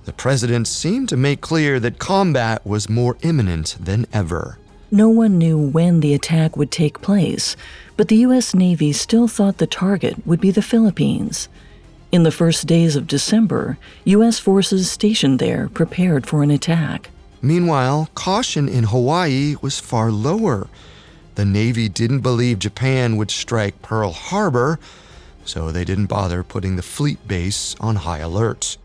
the 0.04 0.12
president 0.12 0.66
seemed 0.66 1.08
to 1.10 1.16
make 1.16 1.40
clear 1.40 1.78
that 1.80 1.98
combat 1.98 2.66
was 2.66 2.88
more 2.88 3.16
imminent 3.22 3.76
than 3.80 4.06
ever. 4.12 4.58
No 4.90 5.08
one 5.08 5.38
knew 5.38 5.58
when 5.58 6.00
the 6.00 6.12
attack 6.12 6.56
would 6.56 6.70
take 6.70 7.00
place, 7.00 7.56
but 7.96 8.08
the 8.08 8.16
U.S. 8.16 8.54
Navy 8.54 8.92
still 8.92 9.26
thought 9.26 9.58
the 9.58 9.66
target 9.66 10.26
would 10.26 10.40
be 10.40 10.50
the 10.50 10.60
Philippines. 10.60 11.48
In 12.12 12.24
the 12.24 12.30
first 12.30 12.66
days 12.66 12.94
of 12.94 13.06
December, 13.06 13.78
U.S. 14.04 14.38
forces 14.38 14.90
stationed 14.90 15.38
there 15.38 15.70
prepared 15.70 16.26
for 16.26 16.42
an 16.42 16.50
attack. 16.50 17.08
Meanwhile, 17.40 18.10
caution 18.14 18.68
in 18.68 18.84
Hawaii 18.84 19.56
was 19.62 19.80
far 19.80 20.10
lower. 20.10 20.68
The 21.36 21.46
Navy 21.46 21.88
didn't 21.88 22.20
believe 22.20 22.58
Japan 22.58 23.16
would 23.16 23.30
strike 23.30 23.80
Pearl 23.80 24.12
Harbor, 24.12 24.78
so 25.46 25.72
they 25.72 25.86
didn't 25.86 26.06
bother 26.06 26.42
putting 26.42 26.76
the 26.76 26.82
fleet 26.82 27.26
base 27.26 27.74
on 27.80 27.96
high 27.96 28.18
alert. 28.18 28.76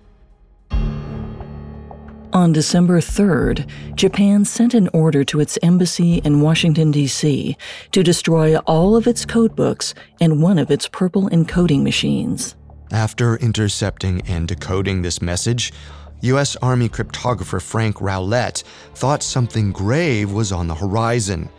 On 2.31 2.53
December 2.53 3.01
3rd, 3.01 3.69
Japan 3.95 4.45
sent 4.45 4.73
an 4.73 4.87
order 4.93 5.25
to 5.25 5.41
its 5.41 5.59
embassy 5.61 6.19
in 6.19 6.39
Washington, 6.39 6.91
D.C. 6.91 7.57
to 7.91 8.03
destroy 8.03 8.55
all 8.59 8.95
of 8.95 9.05
its 9.05 9.25
codebooks 9.25 9.93
and 10.21 10.41
one 10.41 10.57
of 10.57 10.71
its 10.71 10.87
purple 10.87 11.29
encoding 11.29 11.83
machines. 11.83 12.55
After 12.91 13.35
intercepting 13.37 14.21
and 14.27 14.47
decoding 14.47 15.01
this 15.01 15.21
message, 15.21 15.73
U.S. 16.21 16.55
Army 16.57 16.87
cryptographer 16.89 17.61
Frank 17.61 17.97
Rowlett 17.97 18.63
thought 18.95 19.21
something 19.21 19.71
grave 19.71 20.31
was 20.31 20.51
on 20.51 20.67
the 20.67 20.75
horizon. 20.75 21.49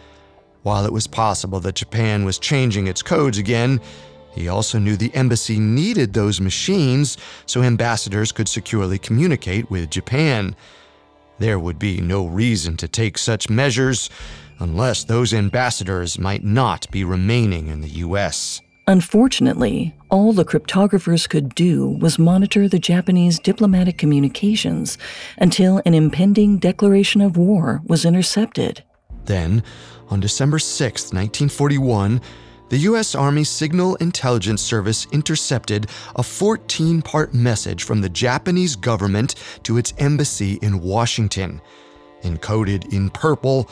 While 0.62 0.86
it 0.86 0.92
was 0.92 1.06
possible 1.06 1.60
that 1.60 1.76
Japan 1.76 2.24
was 2.24 2.38
changing 2.38 2.86
its 2.86 3.02
codes 3.02 3.38
again, 3.38 3.80
he 4.32 4.48
also 4.48 4.78
knew 4.78 4.96
the 4.96 5.14
embassy 5.14 5.58
needed 5.58 6.12
those 6.12 6.40
machines 6.40 7.18
so 7.46 7.62
ambassadors 7.62 8.32
could 8.32 8.48
securely 8.48 8.98
communicate 8.98 9.70
with 9.70 9.90
Japan. 9.90 10.56
There 11.38 11.58
would 11.58 11.78
be 11.78 12.00
no 12.00 12.26
reason 12.26 12.76
to 12.78 12.88
take 12.88 13.18
such 13.18 13.50
measures 13.50 14.10
unless 14.58 15.04
those 15.04 15.34
ambassadors 15.34 16.18
might 16.18 16.42
not 16.42 16.90
be 16.90 17.04
remaining 17.04 17.68
in 17.68 17.80
the 17.80 17.88
U.S. 17.88 18.60
Unfortunately, 18.88 19.94
all 20.09 20.33
the 20.33 20.46
cryptographers 20.46 21.29
could 21.29 21.55
do 21.55 21.90
was 22.01 22.18
monitor 22.18 22.66
the 22.66 22.79
Japanese 22.79 23.38
diplomatic 23.38 23.98
communications 23.98 24.96
until 25.37 25.83
an 25.85 25.92
impending 25.92 26.57
declaration 26.57 27.20
of 27.20 27.37
war 27.37 27.83
was 27.85 28.07
intercepted. 28.07 28.83
Then, 29.27 29.62
on 30.09 30.20
December 30.20 30.59
6, 30.59 31.03
1941, 31.12 32.22
the 32.70 32.79
U.S. 32.79 33.14
Army 33.14 33.44
Signal 33.44 33.96
Intelligence 33.96 34.62
Service 34.62 35.07
intercepted 35.12 35.88
a 36.16 36.22
14 36.22 37.03
part 37.03 37.35
message 37.35 37.85
from 37.85 38.01
the 38.01 38.09
Japanese 38.09 38.74
government 38.74 39.35
to 39.64 39.77
its 39.77 39.92
embassy 39.98 40.55
in 40.62 40.81
Washington. 40.81 41.61
Encoded 42.22 42.90
in 42.90 43.11
purple, 43.11 43.68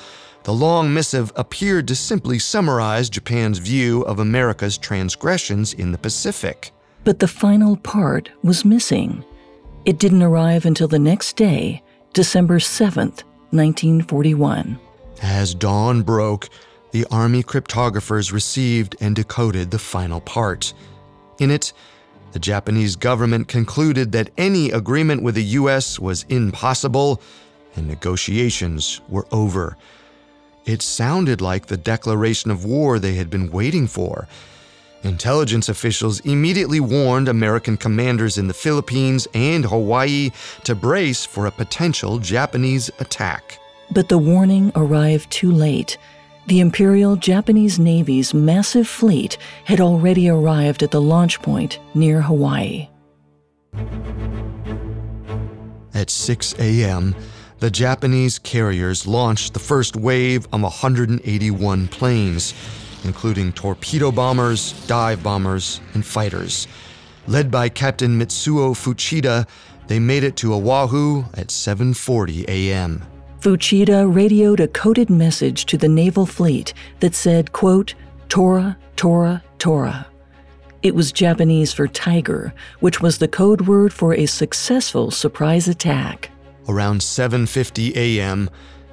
the 0.46 0.54
long 0.54 0.94
missive 0.94 1.32
appeared 1.35 1.88
to 1.88 1.96
simply 1.96 2.38
summarize 2.38 3.11
Japan's 3.11 3.59
view 3.59 4.02
of 4.02 4.20
America's 4.20 4.78
transgressions 4.78 5.74
in 5.74 5.90
the 5.90 5.98
Pacific. 5.98 6.70
But 7.02 7.18
the 7.18 7.26
final 7.26 7.76
part 7.78 8.30
was 8.44 8.64
missing. 8.64 9.24
It 9.87 9.98
didn't 9.98 10.22
arrive 10.22 10.64
until 10.64 10.87
the 10.87 11.00
next 11.00 11.35
day, 11.35 11.82
December 12.12 12.61
7th, 12.61 13.24
1941. 13.50 14.78
As 15.20 15.52
dawn 15.52 16.02
broke, 16.02 16.48
the 16.92 17.04
Army 17.11 17.42
cryptographers 17.42 18.32
received 18.32 18.94
and 19.00 19.16
decoded 19.16 19.72
the 19.72 19.80
final 19.80 20.20
part. 20.20 20.72
In 21.40 21.50
it, 21.50 21.72
the 22.30 22.38
Japanese 22.38 22.94
government 22.94 23.48
concluded 23.48 24.12
that 24.12 24.30
any 24.38 24.70
agreement 24.70 25.24
with 25.24 25.35
the 25.35 25.42
U.S. 25.42 25.98
was 25.98 26.24
impossible 26.28 27.20
and 27.74 27.88
negotiations 27.88 29.00
were 29.09 29.26
over. 29.32 29.76
It 30.66 30.83
sounded 30.83 31.40
like 31.40 31.66
the 31.66 31.76
declaration 31.76 32.50
of 32.50 32.64
war 32.64 32.98
they 32.98 33.14
had 33.14 33.31
been 33.31 33.52
waiting 33.52 33.87
for. 33.87 34.26
Intelligence 35.05 35.68
officials 35.68 36.18
immediately 36.20 36.81
warned 36.81 37.29
American 37.29 37.76
commanders 37.76 38.37
in 38.37 38.48
the 38.48 38.55
Philippines 38.55 39.29
and 39.33 39.64
Hawaii 39.64 40.33
to 40.64 40.74
brace 40.74 41.24
for 41.24 41.46
a 41.46 41.52
potential 41.52 42.18
Japanese 42.18 42.90
attack. 42.98 43.61
But 43.92 44.09
the 44.09 44.18
warning 44.18 44.72
arrived 44.74 45.31
too 45.31 45.52
late. 45.52 45.96
The 46.48 46.59
Imperial 46.59 47.14
Japanese 47.14 47.79
Navy's 47.79 48.35
massive 48.35 48.88
fleet 48.88 49.38
had 49.64 49.81
already 49.81 50.29
arrived 50.29 50.83
at 50.83 50.90
the 50.90 51.00
launch 51.00 51.40
point 51.42 51.79
near 51.94 52.20
Hawaii. 52.20 52.88
At 55.94 56.11
6 56.11 56.55
a.m., 56.59 57.14
the 57.58 57.70
Japanese 57.70 58.38
carriers 58.38 59.06
launched 59.06 59.54
the 59.54 59.60
first 59.60 59.96
wave 59.96 60.46
of 60.52 60.62
181 60.62 61.88
planes, 61.88 62.54
including 63.04 63.52
torpedo 63.52 64.12
bombers, 64.12 64.72
dive 64.86 65.22
bombers, 65.22 65.80
and 65.94 66.04
fighters. 66.04 66.68
Led 67.26 67.50
by 67.50 67.68
Captain 67.68 68.18
Mitsuo 68.18 68.74
Fuchida, 68.74 69.46
they 69.86 69.98
made 69.98 70.22
it 70.24 70.36
to 70.36 70.52
Oahu 70.54 71.24
at 71.34 71.48
7:40 71.48 72.44
a.m. 72.48 73.04
Fuchida 73.40 74.06
radioed 74.12 74.60
a 74.60 74.68
coded 74.68 75.08
message 75.08 75.66
to 75.66 75.78
the 75.78 75.88
naval 75.88 76.26
fleet 76.26 76.74
that 77.00 77.14
said, 77.14 77.52
quote, 77.52 77.94
Tora, 78.28 78.76
Tora, 78.96 79.42
Tora. 79.58 80.06
It 80.82 80.94
was 80.94 81.12
Japanese 81.12 81.72
for 81.72 81.88
tiger, 81.88 82.52
which 82.80 83.00
was 83.00 83.18
the 83.18 83.28
code 83.28 83.62
word 83.62 83.92
for 83.92 84.14
a 84.14 84.26
successful 84.26 85.10
surprise 85.10 85.68
attack. 85.68 86.30
Around 86.68 87.00
7:50 87.00 87.94
a.m., 87.96 88.50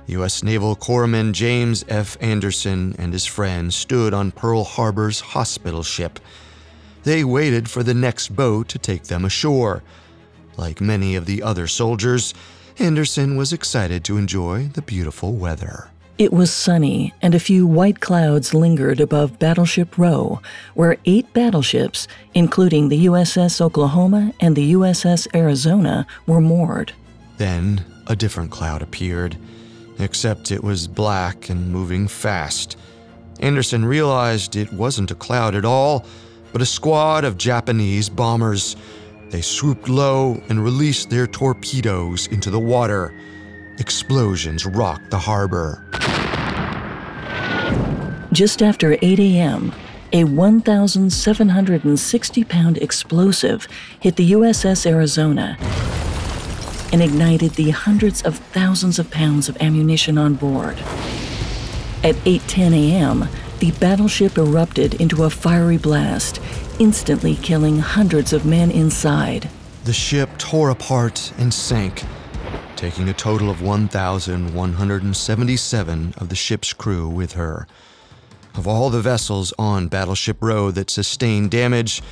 U.S. 0.08 0.44
Naval 0.44 0.76
Corpsman 0.76 1.32
James 1.32 1.84
F. 1.88 2.18
Anderson 2.22 2.96
and 2.98 3.14
his 3.14 3.26
friends 3.26 3.76
stood 3.76 4.14
on 4.14 4.32
Pearl 4.32 4.64
Harbor's 4.64 5.20
hospital 5.20 5.82
ship. 5.82 6.20
They 7.04 7.24
waited 7.24 7.70
for 7.70 7.84
the 7.84 7.94
next 7.94 8.36
boat 8.36 8.68
to 8.70 8.78
take 8.78 9.04
them 9.04 9.26
ashore. 9.26 9.82
Like 10.58 10.82
many 10.82 11.16
of 11.16 11.26
the 11.26 11.42
other 11.42 11.68
soldiers, 11.68 12.34
Anderson 12.80 13.36
was 13.36 13.54
excited 13.54 14.04
to 14.06 14.18
enjoy 14.18 14.70
the 14.74 14.82
beautiful 14.82 15.34
weather. 15.34 15.90
It 16.18 16.32
was 16.32 16.52
sunny, 16.52 17.12
and 17.24 17.34
a 17.34 17.40
few 17.40 17.66
white 17.66 18.00
clouds 18.00 18.54
lingered 18.54 19.00
above 19.00 19.40
Battleship 19.40 19.98
Row, 19.98 20.42
where 20.76 20.98
eight 21.06 21.34
battleships, 21.34 22.08
including 22.36 22.90
the 22.90 23.08
USS 23.08 23.60
Oklahoma 23.60 24.32
and 24.40 24.56
the 24.56 24.74
USS 24.74 25.28
Arizona, 25.34 26.06
were 26.28 26.40
moored. 26.40 26.94
Then 27.44 27.84
a 28.08 28.16
different 28.16 28.52
cloud 28.52 28.82
appeared, 28.82 29.36
except 30.00 30.50
it 30.50 30.64
was 30.64 30.88
black 30.88 31.50
and 31.50 31.74
moving 31.74 32.08
fast. 32.08 32.78
Anderson 33.42 33.84
realized 33.84 34.56
it 34.56 34.72
wasn't 34.72 35.12
a 35.12 35.16
cloud 35.16 35.54
at 35.54 35.66
all, 35.66 36.06
but 36.54 36.62
a 36.62 36.66
squad 36.66 37.26
of 37.26 37.38
Japanese 37.38 38.08
bombers. 38.08 38.78
They 39.30 39.42
swooped 39.42 39.90
low 39.90 40.42
and 40.48 40.64
released 40.64 41.10
their 41.10 41.28
torpedoes 41.28 42.28
into 42.28 42.50
the 42.50 42.62
water. 42.62 43.14
Explosions 43.78 44.66
rocked 44.66 45.12
the 45.12 45.20
harbor. 45.20 45.84
Just 48.32 48.64
after 48.64 48.98
8 49.02 49.20
a.m., 49.20 49.74
a 50.14 50.24
1,760 50.24 52.44
pound 52.46 52.78
explosive 52.78 53.68
hit 54.00 54.16
the 54.16 54.32
USS 54.32 54.86
Arizona 54.86 55.58
and 56.94 57.02
ignited 57.02 57.52
the 57.54 57.72
hundreds 57.72 58.22
of 58.22 58.38
thousands 58.38 59.00
of 59.00 59.12
pounds 59.12 59.50
of 59.50 59.58
ammunition 59.60 60.18
on 60.18 60.36
board. 60.36 60.78
At 62.04 62.16
8:10 62.24 62.74
a.m., 62.74 63.28
the 63.60 63.72
battleship 63.72 64.38
erupted 64.38 64.94
into 65.02 65.24
a 65.24 65.30
fiery 65.30 65.78
blast, 65.78 66.40
instantly 66.80 67.36
killing 67.36 67.80
hundreds 67.80 68.32
of 68.32 68.46
men 68.46 68.70
inside. 68.70 69.50
The 69.86 69.94
ship 69.94 70.38
tore 70.38 70.70
apart 70.70 71.32
and 71.38 71.54
sank, 71.54 72.04
taking 72.76 73.10
a 73.10 73.14
total 73.14 73.50
of 73.50 73.62
1,177 73.62 76.14
of 76.18 76.30
the 76.30 76.36
ship's 76.36 76.74
crew 76.74 77.10
with 77.10 77.34
her. 77.34 77.68
Of 78.56 78.68
all 78.68 78.90
the 78.90 79.02
vessels 79.02 79.54
on 79.58 79.88
Battleship 79.88 80.38
Row 80.42 80.70
that 80.72 80.90
sustained 80.90 81.50
damage, 81.50 82.04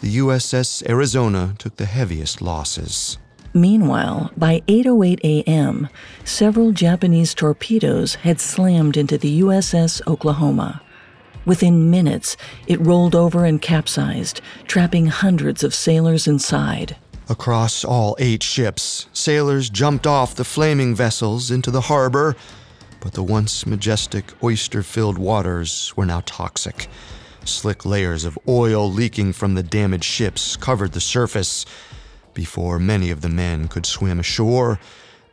the 0.00 0.18
USS 0.18 0.88
Arizona 0.88 1.54
took 1.58 1.76
the 1.76 1.86
heaviest 1.86 2.40
losses. 2.40 3.18
Meanwhile, 3.52 4.30
by 4.36 4.62
8:08 4.68 5.20
a.m., 5.24 5.88
several 6.24 6.72
Japanese 6.72 7.34
torpedoes 7.34 8.16
had 8.16 8.40
slammed 8.40 8.96
into 8.96 9.18
the 9.18 9.40
USS 9.40 10.00
Oklahoma. 10.06 10.82
Within 11.44 11.90
minutes, 11.90 12.36
it 12.66 12.80
rolled 12.80 13.14
over 13.14 13.44
and 13.44 13.60
capsized, 13.60 14.40
trapping 14.68 15.06
hundreds 15.06 15.64
of 15.64 15.74
sailors 15.74 16.28
inside. 16.28 16.96
Across 17.28 17.84
all 17.84 18.16
eight 18.18 18.42
ships, 18.42 19.06
sailors 19.12 19.70
jumped 19.70 20.06
off 20.06 20.34
the 20.34 20.44
flaming 20.44 20.94
vessels 20.94 21.50
into 21.50 21.70
the 21.70 21.82
harbor, 21.82 22.36
but 23.00 23.14
the 23.14 23.22
once 23.22 23.66
majestic 23.66 24.32
oyster 24.44 24.82
filled 24.82 25.18
waters 25.18 25.92
were 25.96 26.06
now 26.06 26.22
toxic. 26.26 26.88
Slick 27.44 27.86
layers 27.86 28.24
of 28.24 28.38
oil 28.46 28.90
leaking 28.90 29.32
from 29.32 29.54
the 29.54 29.62
damaged 29.62 30.04
ships 30.04 30.56
covered 30.56 30.92
the 30.92 31.00
surface. 31.00 31.64
Before 32.34 32.78
many 32.78 33.10
of 33.10 33.20
the 33.20 33.28
men 33.28 33.68
could 33.68 33.86
swim 33.86 34.20
ashore, 34.20 34.78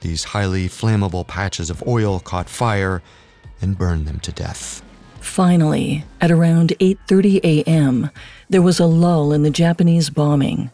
these 0.02 0.26
highly 0.26 0.68
flammable 0.68 1.28
patches 1.28 1.70
of 1.70 1.84
oil 1.88 2.20
caught 2.20 2.50
fire 2.50 3.02
and 3.62 3.78
burned 3.78 4.08
them 4.08 4.20
to 4.22 4.32
death. 4.32 4.82
Finally, 5.20 6.06
at 6.22 6.32
around 6.32 6.74
8:30 6.80 7.40
a.m., 7.44 8.10
there 8.50 8.62
was 8.62 8.80
a 8.80 8.86
lull 8.86 9.34
in 9.34 9.44
the 9.44 9.50
Japanese 9.50 10.10
bombing. 10.10 10.70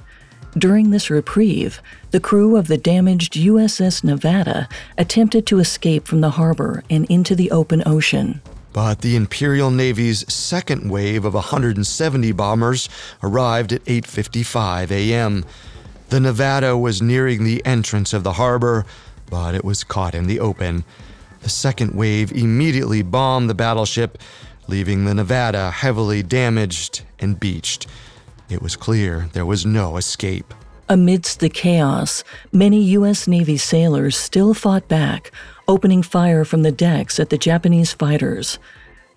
During 0.58 0.92
this 0.92 1.10
reprieve, 1.10 1.82
the 2.12 2.20
crew 2.20 2.56
of 2.58 2.68
the 2.68 2.78
damaged 2.78 3.34
USS 3.34 4.04
Nevada 4.04 4.70
attempted 4.98 5.48
to 5.48 5.60
escape 5.60 6.08
from 6.08 6.22
the 6.22 6.32
harbor 6.32 6.84
and 6.90 7.06
into 7.06 7.36
the 7.36 7.50
open 7.50 7.82
ocean. 7.86 8.42
But 8.72 9.02
the 9.02 9.16
Imperial 9.16 9.72
Navy's 9.72 10.32
second 10.32 10.90
wave 10.90 11.26
of 11.26 11.34
170 11.34 12.32
bombers 12.34 12.90
arrived 13.24 13.74
at 13.74 13.84
8:55 13.86 14.92
a.m. 14.92 15.46
The 16.14 16.20
Nevada 16.20 16.78
was 16.78 17.02
nearing 17.02 17.44
the 17.44 17.66
entrance 17.66 18.14
of 18.14 18.24
the 18.24 18.34
harbor, 18.34 18.86
but 19.32 19.56
it 19.56 19.66
was 19.66 19.84
caught 19.84 20.14
in 20.14 20.28
the 20.28 20.40
open. 20.40 20.84
The 21.42 21.50
second 21.50 21.96
wave 21.96 22.32
immediately 22.32 23.02
bombed 23.02 23.50
the 23.50 23.56
battleship, 23.56 24.20
leaving 24.68 25.06
the 25.06 25.16
Nevada 25.16 25.72
heavily 25.72 26.22
damaged 26.22 27.02
and 27.18 27.40
beached. 27.40 27.88
It 28.48 28.62
was 28.62 28.76
clear 28.76 29.28
there 29.34 29.48
was 29.48 29.66
no 29.66 29.98
escape. 29.98 30.54
Amidst 30.88 31.40
the 31.40 31.50
chaos, 31.50 32.24
many 32.52 32.84
U.S. 32.98 33.28
Navy 33.28 33.58
sailors 33.58 34.16
still 34.16 34.54
fought 34.54 34.88
back, 34.88 35.32
opening 35.68 36.04
fire 36.04 36.46
from 36.46 36.62
the 36.62 36.72
decks 36.72 37.20
at 37.20 37.32
the 37.32 37.40
Japanese 37.40 37.92
fighters. 37.92 38.60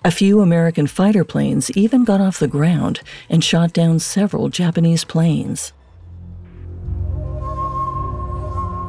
A 0.03 0.11
few 0.11 0.41
American 0.41 0.87
fighter 0.87 1.25
planes 1.25 1.71
even 1.73 2.05
got 2.05 2.23
off 2.23 2.39
the 2.39 2.49
ground 2.49 3.03
and 3.29 3.45
shot 3.45 3.75
down 3.75 3.99
several 3.99 4.49
Japanese 4.49 5.05
planes. 5.05 5.75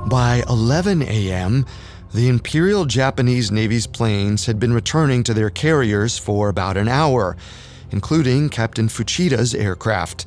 By 0.08 0.46
11 0.48 1.02
a.m., 1.02 1.66
the 2.14 2.30
Imperial 2.30 2.86
Japanese 2.86 3.52
Navy's 3.52 3.88
planes 3.88 4.46
had 4.46 4.58
been 4.58 4.72
returning 4.72 5.22
to 5.24 5.34
their 5.34 5.50
carriers 5.50 6.18
for 6.18 6.48
about 6.48 6.78
an 6.78 6.88
hour, 6.88 7.36
including 7.92 8.48
Captain 8.48 8.88
Fuchida's 8.88 9.54
aircraft. 9.54 10.26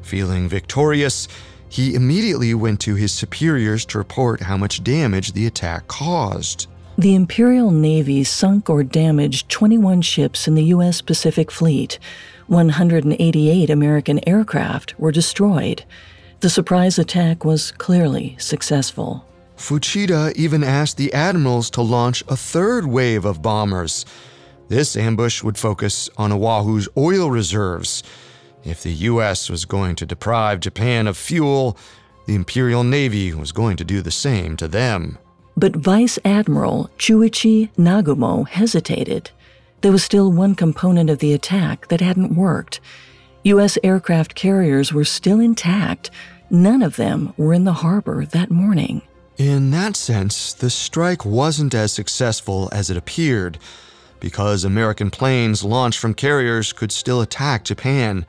Feeling 0.00 0.48
victorious, 0.48 1.28
he 1.68 1.94
immediately 1.94 2.52
went 2.52 2.80
to 2.80 2.96
his 2.96 3.12
superiors 3.12 3.84
to 3.86 3.98
report 3.98 4.40
how 4.40 4.56
much 4.56 4.82
damage 4.82 5.34
the 5.34 5.46
attack 5.46 5.86
caused. 5.86 6.66
The 6.98 7.14
Imperial 7.14 7.70
Navy 7.70 8.24
sunk 8.24 8.68
or 8.68 8.82
damaged 8.82 9.48
21 9.48 10.02
ships 10.02 10.48
in 10.48 10.56
the 10.56 10.64
U.S. 10.64 11.00
Pacific 11.00 11.52
Fleet. 11.52 11.96
188 12.48 13.70
American 13.70 14.28
aircraft 14.28 14.98
were 14.98 15.12
destroyed. 15.12 15.84
The 16.42 16.50
surprise 16.50 16.98
attack 16.98 17.44
was 17.44 17.70
clearly 17.70 18.34
successful. 18.36 19.24
Fuchida 19.56 20.32
even 20.34 20.64
asked 20.64 20.96
the 20.96 21.12
admirals 21.12 21.70
to 21.70 21.82
launch 21.82 22.24
a 22.26 22.36
third 22.36 22.84
wave 22.84 23.24
of 23.24 23.42
bombers. 23.42 24.04
This 24.66 24.96
ambush 24.96 25.44
would 25.44 25.56
focus 25.56 26.10
on 26.16 26.32
Oahu's 26.32 26.88
oil 26.96 27.30
reserves. 27.30 28.02
If 28.64 28.82
the 28.82 28.92
U.S. 28.92 29.48
was 29.48 29.64
going 29.64 29.94
to 29.94 30.04
deprive 30.04 30.58
Japan 30.58 31.06
of 31.06 31.16
fuel, 31.16 31.76
the 32.26 32.34
Imperial 32.34 32.82
Navy 32.82 33.32
was 33.34 33.52
going 33.52 33.76
to 33.76 33.84
do 33.84 34.02
the 34.02 34.10
same 34.10 34.56
to 34.56 34.66
them. 34.66 35.18
But 35.56 35.76
Vice 35.76 36.18
Admiral 36.24 36.90
Chuichi 36.98 37.70
Nagumo 37.76 38.48
hesitated. 38.48 39.30
There 39.82 39.92
was 39.92 40.02
still 40.02 40.32
one 40.32 40.56
component 40.56 41.08
of 41.08 41.20
the 41.20 41.34
attack 41.34 41.86
that 41.86 42.00
hadn't 42.00 42.34
worked. 42.34 42.80
U.S. 43.44 43.76
aircraft 43.82 44.36
carriers 44.36 44.92
were 44.92 45.04
still 45.04 45.40
intact. 45.40 46.12
None 46.52 46.82
of 46.82 46.96
them 46.96 47.32
were 47.38 47.54
in 47.54 47.64
the 47.64 47.72
harbor 47.72 48.26
that 48.26 48.50
morning. 48.50 49.00
In 49.38 49.70
that 49.70 49.96
sense, 49.96 50.52
the 50.52 50.68
strike 50.68 51.24
wasn't 51.24 51.72
as 51.72 51.92
successful 51.92 52.68
as 52.72 52.90
it 52.90 52.96
appeared, 52.98 53.58
because 54.20 54.62
American 54.62 55.10
planes 55.10 55.64
launched 55.64 55.98
from 55.98 56.12
carriers 56.12 56.74
could 56.74 56.92
still 56.92 57.22
attack 57.22 57.64
Japan. 57.64 58.26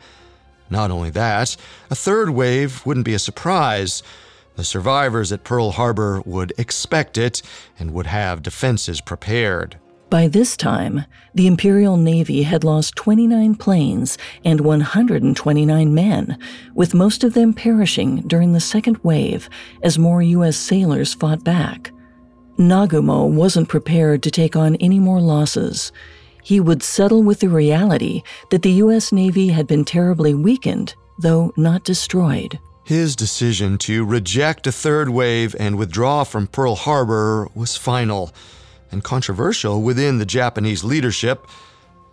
Not 0.70 0.90
only 0.90 1.10
that, 1.10 1.58
a 1.90 1.96
third 1.96 2.30
wave 2.30 2.86
wouldn't 2.86 3.06
be 3.06 3.14
a 3.14 3.20
surprise. 3.20 4.02
The 4.56 4.64
survivors 4.64 5.34
at 5.34 5.44
Pearl 5.44 5.72
Harbor 5.72 6.22
would 6.26 6.54
expect 6.58 7.18
it 7.18 7.42
and 7.78 7.92
would 7.94 8.08
have 8.08 8.42
defenses 8.42 9.02
prepared. 9.02 9.78
By 10.14 10.28
this 10.28 10.56
time, 10.56 11.06
the 11.34 11.48
Imperial 11.48 11.98
Navy 11.98 12.44
had 12.44 12.64
lost 12.64 12.96
29 12.98 13.56
planes 13.56 14.16
and 14.46 14.62
129 14.62 15.92
men, 15.92 16.38
with 16.76 16.94
most 16.94 17.24
of 17.24 17.34
them 17.34 17.52
perishing 17.52 18.18
during 18.28 18.54
the 18.54 18.60
second 18.60 19.00
wave 19.02 19.50
as 19.82 19.98
more 19.98 20.22
U.S. 20.22 20.56
sailors 20.56 21.16
fought 21.16 21.44
back. 21.44 21.92
Nagumo 22.60 23.28
wasn't 23.28 23.70
prepared 23.70 24.22
to 24.22 24.30
take 24.30 24.56
on 24.56 24.76
any 24.76 25.00
more 25.00 25.20
losses. 25.20 25.92
He 26.44 26.60
would 26.60 26.84
settle 26.84 27.24
with 27.24 27.40
the 27.40 27.50
reality 27.50 28.22
that 28.52 28.62
the 28.62 28.84
U.S. 28.84 29.12
Navy 29.12 29.48
had 29.48 29.66
been 29.66 29.84
terribly 29.84 30.36
weakened, 30.36 30.94
though 31.18 31.52
not 31.58 31.86
destroyed. 31.86 32.60
His 32.84 33.16
decision 33.16 33.80
to 33.80 34.06
reject 34.06 34.68
a 34.68 34.72
third 34.72 35.10
wave 35.10 35.56
and 35.60 35.76
withdraw 35.76 36.24
from 36.24 36.46
Pearl 36.46 36.76
Harbor 36.76 37.50
was 37.56 37.76
final 37.76 38.32
and 38.94 39.04
controversial 39.04 39.82
within 39.82 40.20
the 40.20 40.26
Japanese 40.26 40.84
leadership, 40.84 41.48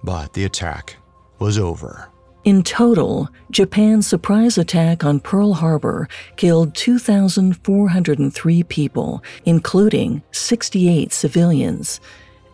but 0.02 0.32
the 0.32 0.44
attack 0.44 0.96
was 1.38 1.58
over. 1.58 2.08
In 2.42 2.62
total, 2.62 3.28
Japan's 3.50 4.06
surprise 4.06 4.56
attack 4.56 5.04
on 5.04 5.20
Pearl 5.20 5.52
Harbor 5.52 6.08
killed 6.36 6.74
2,403 6.74 8.62
people, 8.62 9.22
including 9.44 10.22
68 10.32 11.12
civilians. 11.12 12.00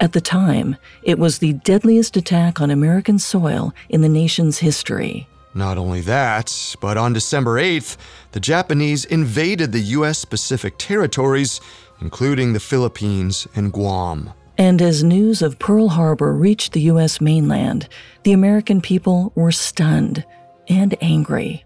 At 0.00 0.12
the 0.12 0.20
time, 0.20 0.76
it 1.04 1.18
was 1.20 1.38
the 1.38 1.52
deadliest 1.52 2.16
attack 2.16 2.60
on 2.60 2.70
American 2.70 3.20
soil 3.20 3.72
in 3.88 4.00
the 4.00 4.08
nation's 4.08 4.58
history. 4.58 5.28
Not 5.54 5.78
only 5.78 6.02
that, 6.02 6.76
but 6.82 6.98
on 6.98 7.14
December 7.14 7.58
8th, 7.58 7.96
the 8.32 8.40
Japanese 8.40 9.06
invaded 9.06 9.72
the 9.72 9.80
U.S. 9.80 10.26
Pacific 10.26 10.74
territories 10.76 11.62
including 12.00 12.52
the 12.52 12.60
Philippines 12.60 13.46
and 13.54 13.72
Guam. 13.72 14.32
And 14.58 14.80
as 14.80 15.04
news 15.04 15.42
of 15.42 15.58
Pearl 15.58 15.88
Harbor 15.88 16.32
reached 16.32 16.72
the 16.72 16.80
U.S. 16.82 17.20
mainland, 17.20 17.88
the 18.22 18.32
American 18.32 18.80
people 18.80 19.32
were 19.34 19.52
stunned 19.52 20.24
and 20.68 20.96
angry. 21.02 21.64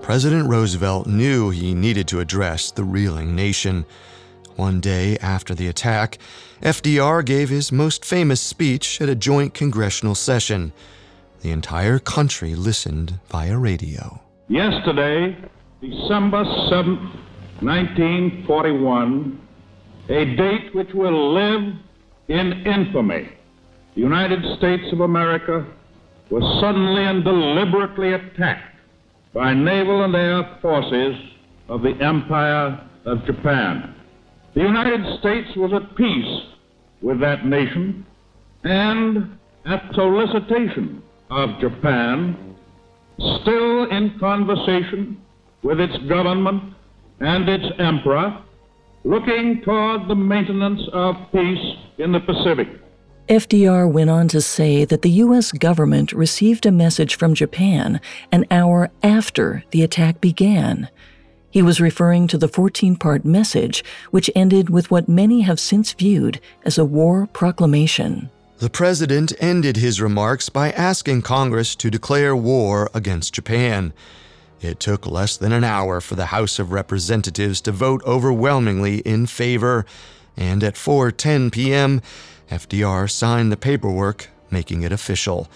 President 0.00 0.48
Roosevelt 0.48 1.06
knew 1.06 1.50
he 1.50 1.74
needed 1.74 2.06
to 2.08 2.20
address 2.20 2.70
the 2.70 2.84
reeling 2.84 3.34
nation. 3.34 3.84
One 4.56 4.80
day 4.80 5.16
after 5.18 5.54
the 5.54 5.66
attack, 5.66 6.18
FDR 6.62 7.24
gave 7.24 7.48
his 7.48 7.72
most 7.72 8.04
famous 8.04 8.40
speech 8.40 9.00
at 9.00 9.08
a 9.08 9.14
joint 9.14 9.54
congressional 9.54 10.14
session. 10.14 10.72
The 11.40 11.50
entire 11.50 11.98
country 11.98 12.54
listened 12.54 13.18
via 13.28 13.58
radio. 13.58 14.20
Yesterday, 14.48 15.36
December 15.80 16.44
7th, 16.44 17.23
1941, 17.60 19.40
a 20.08 20.24
date 20.36 20.74
which 20.74 20.92
will 20.92 21.32
live 21.32 21.74
in 22.28 22.52
infamy. 22.66 23.28
The 23.94 24.00
United 24.00 24.40
States 24.58 24.92
of 24.92 25.00
America 25.00 25.66
was 26.30 26.60
suddenly 26.60 27.04
and 27.04 27.22
deliberately 27.22 28.12
attacked 28.12 28.76
by 29.32 29.54
naval 29.54 30.04
and 30.04 30.14
air 30.14 30.58
forces 30.60 31.14
of 31.68 31.82
the 31.82 31.96
Empire 32.00 32.80
of 33.04 33.24
Japan. 33.24 33.94
The 34.54 34.62
United 34.62 35.18
States 35.20 35.48
was 35.56 35.72
at 35.72 35.96
peace 35.96 36.42
with 37.02 37.20
that 37.20 37.44
nation 37.44 38.06
and, 38.64 39.38
at 39.66 39.82
solicitation 39.94 41.02
of 41.30 41.58
Japan, 41.60 42.56
still 43.16 43.90
in 43.90 44.16
conversation 44.18 45.20
with 45.62 45.80
its 45.80 45.96
government 46.08 46.73
and 47.20 47.48
its 47.48 47.64
emperor, 47.78 48.38
looking 49.04 49.62
toward 49.62 50.08
the 50.08 50.14
maintenance 50.14 50.82
of 50.92 51.16
peace 51.32 51.76
in 51.98 52.12
the 52.12 52.20
Pacific. 52.20 52.68
FDR 53.28 53.90
went 53.90 54.10
on 54.10 54.28
to 54.28 54.40
say 54.42 54.84
that 54.84 55.00
the 55.00 55.10
U.S. 55.10 55.50
government 55.52 56.12
received 56.12 56.66
a 56.66 56.70
message 56.70 57.16
from 57.16 57.32
Japan 57.32 58.00
an 58.30 58.44
hour 58.50 58.90
after 59.02 59.64
the 59.70 59.82
attack 59.82 60.20
began. 60.20 60.90
He 61.50 61.62
was 61.62 61.80
referring 61.80 62.26
to 62.28 62.36
the 62.36 62.48
14 62.48 62.96
part 62.96 63.24
message, 63.24 63.82
which 64.10 64.30
ended 64.34 64.68
with 64.68 64.90
what 64.90 65.08
many 65.08 65.42
have 65.42 65.58
since 65.58 65.92
viewed 65.92 66.40
as 66.64 66.76
a 66.76 66.84
war 66.84 67.26
proclamation. 67.32 68.28
The 68.58 68.68
president 68.68 69.32
ended 69.40 69.76
his 69.76 70.00
remarks 70.00 70.48
by 70.48 70.72
asking 70.72 71.22
Congress 71.22 71.74
to 71.76 71.90
declare 71.90 72.36
war 72.36 72.90
against 72.92 73.34
Japan. 73.34 73.92
It 74.64 74.80
took 74.80 75.06
less 75.06 75.36
than 75.36 75.52
an 75.52 75.62
hour 75.62 76.00
for 76.00 76.14
the 76.14 76.26
House 76.26 76.58
of 76.58 76.72
Representatives 76.72 77.60
to 77.60 77.70
vote 77.70 78.02
overwhelmingly 78.06 79.00
in 79.00 79.26
favor, 79.26 79.84
and 80.38 80.64
at 80.64 80.74
4:10 80.74 81.52
p.m., 81.52 82.00
FDR 82.50 83.10
signed 83.10 83.52
the 83.52 83.58
paperwork, 83.58 84.30
making 84.50 84.82
it 84.82 84.90
official. 84.90 85.48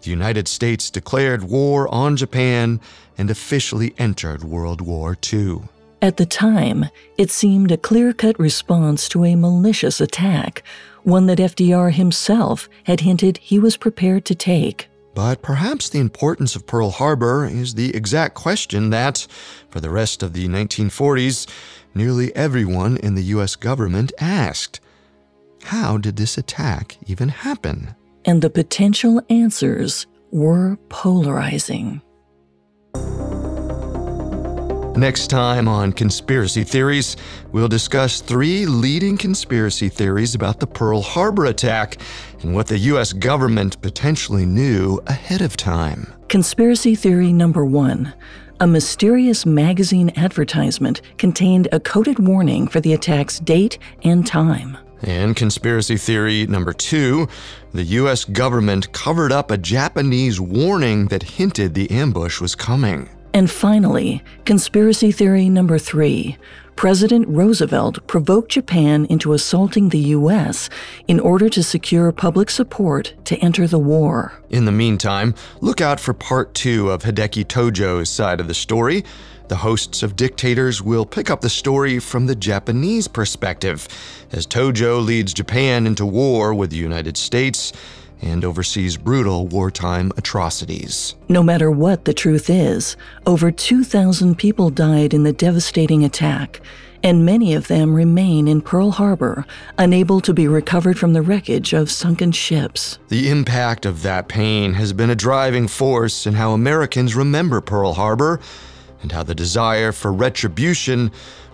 The 0.00 0.10
United 0.10 0.48
States 0.48 0.88
declared 0.88 1.44
war 1.44 1.86
on 1.88 2.16
Japan 2.16 2.80
and 3.18 3.30
officially 3.30 3.94
entered 3.98 4.42
World 4.42 4.80
War 4.80 5.18
II. 5.30 5.64
At 6.00 6.16
the 6.16 6.24
time, 6.24 6.86
it 7.18 7.30
seemed 7.30 7.70
a 7.70 7.76
clear 7.76 8.14
cut 8.14 8.40
response 8.40 9.06
to 9.10 9.26
a 9.26 9.36
malicious 9.36 10.00
attack, 10.00 10.62
one 11.02 11.26
that 11.26 11.38
FDR 11.38 11.92
himself 11.92 12.70
had 12.84 13.00
hinted 13.00 13.36
he 13.36 13.58
was 13.58 13.76
prepared 13.76 14.24
to 14.24 14.34
take. 14.34 14.88
But 15.14 15.42
perhaps 15.42 15.88
the 15.88 15.98
importance 15.98 16.54
of 16.54 16.66
Pearl 16.66 16.90
Harbor 16.90 17.46
is 17.46 17.74
the 17.74 17.94
exact 17.94 18.34
question 18.34 18.90
that, 18.90 19.26
for 19.68 19.80
the 19.80 19.90
rest 19.90 20.22
of 20.22 20.32
the 20.32 20.46
1940s, 20.48 21.48
nearly 21.94 22.34
everyone 22.36 22.96
in 22.98 23.14
the 23.14 23.24
U.S. 23.24 23.56
government 23.56 24.12
asked. 24.20 24.80
How 25.64 25.98
did 25.98 26.16
this 26.16 26.38
attack 26.38 26.96
even 27.06 27.28
happen? 27.28 27.94
And 28.24 28.40
the 28.40 28.50
potential 28.50 29.20
answers 29.28 30.06
were 30.30 30.76
polarizing. 30.88 32.02
Next 34.96 35.28
time 35.28 35.66
on 35.66 35.92
Conspiracy 35.92 36.62
Theories, 36.62 37.16
we'll 37.52 37.68
discuss 37.68 38.20
three 38.20 38.66
leading 38.66 39.16
conspiracy 39.16 39.88
theories 39.88 40.34
about 40.34 40.60
the 40.60 40.66
Pearl 40.66 41.00
Harbor 41.00 41.46
attack 41.46 41.96
and 42.42 42.54
what 42.54 42.66
the 42.66 42.78
U.S. 42.78 43.12
government 43.12 43.80
potentially 43.82 44.46
knew 44.46 45.00
ahead 45.06 45.42
of 45.42 45.56
time. 45.56 46.12
Conspiracy 46.28 46.94
theory 46.94 47.32
number 47.32 47.64
one 47.64 48.14
a 48.60 48.66
mysterious 48.66 49.46
magazine 49.46 50.12
advertisement 50.16 51.00
contained 51.16 51.66
a 51.72 51.80
coded 51.80 52.18
warning 52.18 52.68
for 52.68 52.78
the 52.78 52.92
attack's 52.92 53.40
date 53.40 53.78
and 54.04 54.26
time. 54.26 54.76
And 55.02 55.34
conspiracy 55.34 55.96
theory 55.96 56.46
number 56.46 56.74
two 56.74 57.26
the 57.72 57.84
US 57.84 58.24
government 58.24 58.92
covered 58.92 59.32
up 59.32 59.50
a 59.50 59.56
Japanese 59.56 60.40
warning 60.40 61.06
that 61.06 61.22
hinted 61.22 61.72
the 61.72 61.90
ambush 61.90 62.40
was 62.40 62.54
coming. 62.54 63.08
And 63.32 63.50
finally, 63.50 64.22
conspiracy 64.44 65.10
theory 65.10 65.48
number 65.48 65.78
three 65.78 66.36
President 66.80 67.28
Roosevelt 67.28 68.06
provoked 68.06 68.52
Japan 68.52 69.04
into 69.10 69.34
assaulting 69.34 69.90
the 69.90 69.98
U.S. 70.16 70.70
in 71.06 71.20
order 71.20 71.50
to 71.50 71.62
secure 71.62 72.10
public 72.10 72.48
support 72.48 73.12
to 73.26 73.36
enter 73.40 73.66
the 73.66 73.78
war. 73.78 74.32
In 74.48 74.64
the 74.64 74.72
meantime, 74.72 75.34
look 75.60 75.82
out 75.82 76.00
for 76.00 76.14
part 76.14 76.54
two 76.54 76.88
of 76.90 77.02
Hideki 77.02 77.44
Tojo's 77.44 78.08
side 78.08 78.40
of 78.40 78.48
the 78.48 78.54
story. 78.54 79.04
The 79.48 79.56
hosts 79.56 80.02
of 80.02 80.16
Dictators 80.16 80.80
will 80.80 81.04
pick 81.04 81.28
up 81.28 81.42
the 81.42 81.50
story 81.50 81.98
from 81.98 82.24
the 82.24 82.34
Japanese 82.34 83.08
perspective, 83.08 83.86
as 84.32 84.46
Tojo 84.46 85.04
leads 85.04 85.34
Japan 85.34 85.86
into 85.86 86.06
war 86.06 86.54
with 86.54 86.70
the 86.70 86.78
United 86.78 87.18
States 87.18 87.74
and 88.22 88.44
oversees 88.44 88.96
brutal 88.96 89.46
wartime 89.46 90.12
atrocities. 90.16 91.14
No 91.28 91.42
matter 91.42 91.70
what 91.70 92.04
the 92.04 92.14
truth 92.14 92.50
is, 92.50 92.96
over 93.26 93.50
2,000 93.50 94.36
people 94.36 94.70
died 94.70 95.14
in 95.14 95.24
the 95.24 95.32
devastating 95.32 96.04
attack, 96.04 96.60
and 97.02 97.24
many 97.24 97.54
of 97.54 97.68
them 97.68 97.94
remain 97.94 98.46
in 98.46 98.60
Pearl 98.60 98.90
Harbor, 98.90 99.46
unable 99.78 100.20
to 100.20 100.34
be 100.34 100.46
recovered 100.46 100.98
from 100.98 101.12
the 101.12 101.22
wreckage 101.22 101.72
of 101.72 101.90
sunken 101.90 102.32
ships. 102.32 102.98
The 103.08 103.30
impact 103.30 103.86
of 103.86 104.02
that 104.02 104.28
pain 104.28 104.74
has 104.74 104.92
been 104.92 105.10
a 105.10 105.14
driving 105.14 105.66
force 105.66 106.26
in 106.26 106.34
how 106.34 106.52
Americans 106.52 107.14
remember 107.14 107.60
Pearl 107.60 107.94
Harbor 107.94 108.40
and 109.02 109.12
how 109.12 109.22
the 109.22 109.34
desire 109.34 109.92
for 109.92 110.12
retribution 110.12 111.10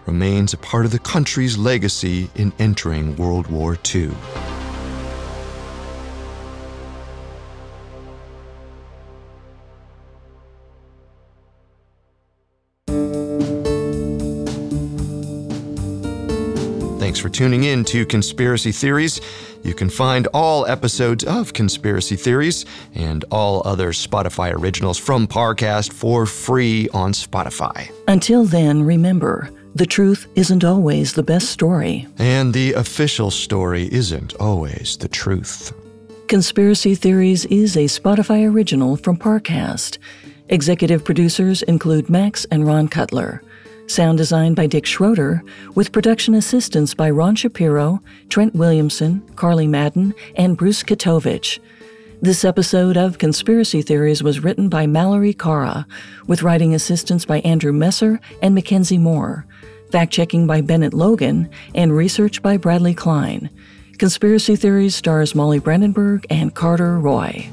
remains 0.06 0.52
a 0.52 0.56
part 0.56 0.84
of 0.84 0.90
the 0.90 0.98
country's 0.98 1.56
legacy 1.56 2.30
in 2.34 2.52
entering 2.58 3.16
World 3.16 3.48
War 3.48 3.78
II. 3.94 4.10
Thanks 17.16 17.34
for 17.34 17.44
tuning 17.44 17.64
in 17.64 17.82
to 17.84 18.04
Conspiracy 18.04 18.72
Theories. 18.72 19.22
You 19.64 19.72
can 19.72 19.88
find 19.88 20.28
all 20.34 20.66
episodes 20.66 21.24
of 21.24 21.54
Conspiracy 21.54 22.14
Theories 22.14 22.66
and 22.94 23.24
all 23.30 23.62
other 23.64 23.92
Spotify 23.92 24.52
originals 24.52 24.98
from 24.98 25.26
Parcast 25.26 25.94
for 25.94 26.26
free 26.26 26.90
on 26.90 27.12
Spotify. 27.12 27.90
Until 28.06 28.44
then, 28.44 28.82
remember 28.82 29.48
the 29.74 29.86
truth 29.86 30.26
isn't 30.34 30.62
always 30.62 31.14
the 31.14 31.22
best 31.22 31.48
story. 31.48 32.06
And 32.18 32.52
the 32.52 32.74
official 32.74 33.30
story 33.30 33.88
isn't 33.90 34.34
always 34.34 34.98
the 34.98 35.08
truth. 35.08 35.72
Conspiracy 36.28 36.94
Theories 36.94 37.46
is 37.46 37.78
a 37.78 37.84
Spotify 37.84 38.46
original 38.46 38.94
from 38.98 39.16
Parcast. 39.16 39.96
Executive 40.50 41.02
producers 41.02 41.62
include 41.62 42.10
Max 42.10 42.44
and 42.50 42.66
Ron 42.66 42.88
Cutler. 42.88 43.42
Sound 43.88 44.18
design 44.18 44.54
by 44.54 44.66
Dick 44.66 44.84
Schroeder, 44.84 45.44
with 45.76 45.92
production 45.92 46.34
assistance 46.34 46.92
by 46.92 47.08
Ron 47.08 47.36
Shapiro, 47.36 48.02
Trent 48.28 48.52
Williamson, 48.54 49.22
Carly 49.36 49.68
Madden, 49.68 50.12
and 50.34 50.56
Bruce 50.56 50.82
Katovich. 50.82 51.60
This 52.20 52.44
episode 52.44 52.96
of 52.96 53.18
Conspiracy 53.18 53.82
Theories 53.82 54.24
was 54.24 54.40
written 54.40 54.68
by 54.68 54.88
Mallory 54.88 55.32
Cara, 55.32 55.86
with 56.26 56.42
writing 56.42 56.74
assistance 56.74 57.24
by 57.24 57.38
Andrew 57.40 57.72
Messer 57.72 58.18
and 58.42 58.56
Mackenzie 58.56 58.98
Moore, 58.98 59.46
fact 59.92 60.12
checking 60.12 60.48
by 60.48 60.62
Bennett 60.62 60.92
Logan, 60.92 61.48
and 61.74 61.96
research 61.96 62.42
by 62.42 62.56
Bradley 62.56 62.94
Klein. 62.94 63.50
Conspiracy 63.98 64.56
Theories 64.56 64.96
stars 64.96 65.34
Molly 65.34 65.60
Brandenburg 65.60 66.26
and 66.28 66.52
Carter 66.52 66.98
Roy. 66.98 67.48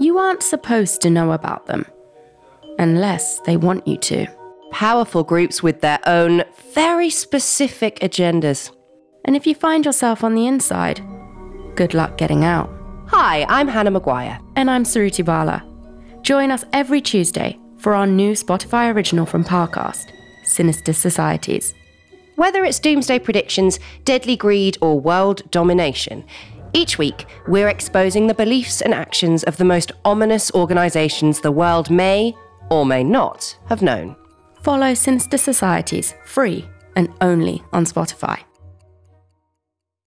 You 0.00 0.16
aren't 0.16 0.42
supposed 0.42 1.02
to 1.02 1.10
know 1.10 1.32
about 1.32 1.66
them 1.66 1.84
unless 2.78 3.38
they 3.40 3.58
want 3.58 3.86
you 3.86 3.98
to. 3.98 4.26
Powerful 4.70 5.22
groups 5.22 5.62
with 5.62 5.82
their 5.82 5.98
own 6.06 6.42
very 6.72 7.10
specific 7.10 8.00
agendas. 8.00 8.74
And 9.26 9.36
if 9.36 9.46
you 9.46 9.54
find 9.54 9.84
yourself 9.84 10.24
on 10.24 10.34
the 10.34 10.46
inside, 10.46 11.02
good 11.74 11.92
luck 11.92 12.16
getting 12.16 12.46
out. 12.46 12.70
Hi, 13.08 13.44
I'm 13.50 13.68
Hannah 13.68 13.90
Maguire. 13.90 14.40
And 14.56 14.70
I'm 14.70 14.84
Suruthi 14.84 15.22
Bala. 15.22 15.62
Join 16.22 16.50
us 16.50 16.64
every 16.72 17.02
Tuesday 17.02 17.58
for 17.76 17.94
our 17.94 18.06
new 18.06 18.32
Spotify 18.32 18.94
original 18.94 19.26
from 19.26 19.44
Parcast, 19.44 20.12
Sinister 20.44 20.94
Societies. 20.94 21.74
Whether 22.36 22.64
it's 22.64 22.78
doomsday 22.78 23.18
predictions, 23.18 23.78
deadly 24.06 24.34
greed, 24.34 24.78
or 24.80 24.98
world 24.98 25.42
domination, 25.50 26.24
each 26.72 26.98
week, 26.98 27.26
we're 27.48 27.68
exposing 27.68 28.26
the 28.26 28.34
beliefs 28.34 28.80
and 28.80 28.94
actions 28.94 29.42
of 29.44 29.56
the 29.56 29.64
most 29.64 29.92
ominous 30.04 30.52
organizations 30.52 31.40
the 31.40 31.52
world 31.52 31.90
may 31.90 32.34
or 32.70 32.86
may 32.86 33.02
not 33.02 33.58
have 33.68 33.82
known. 33.82 34.16
Follow 34.62 34.94
Sinister 34.94 35.38
Societies 35.38 36.14
free 36.24 36.68
and 36.96 37.08
only 37.20 37.62
on 37.72 37.84
Spotify. 37.84 38.40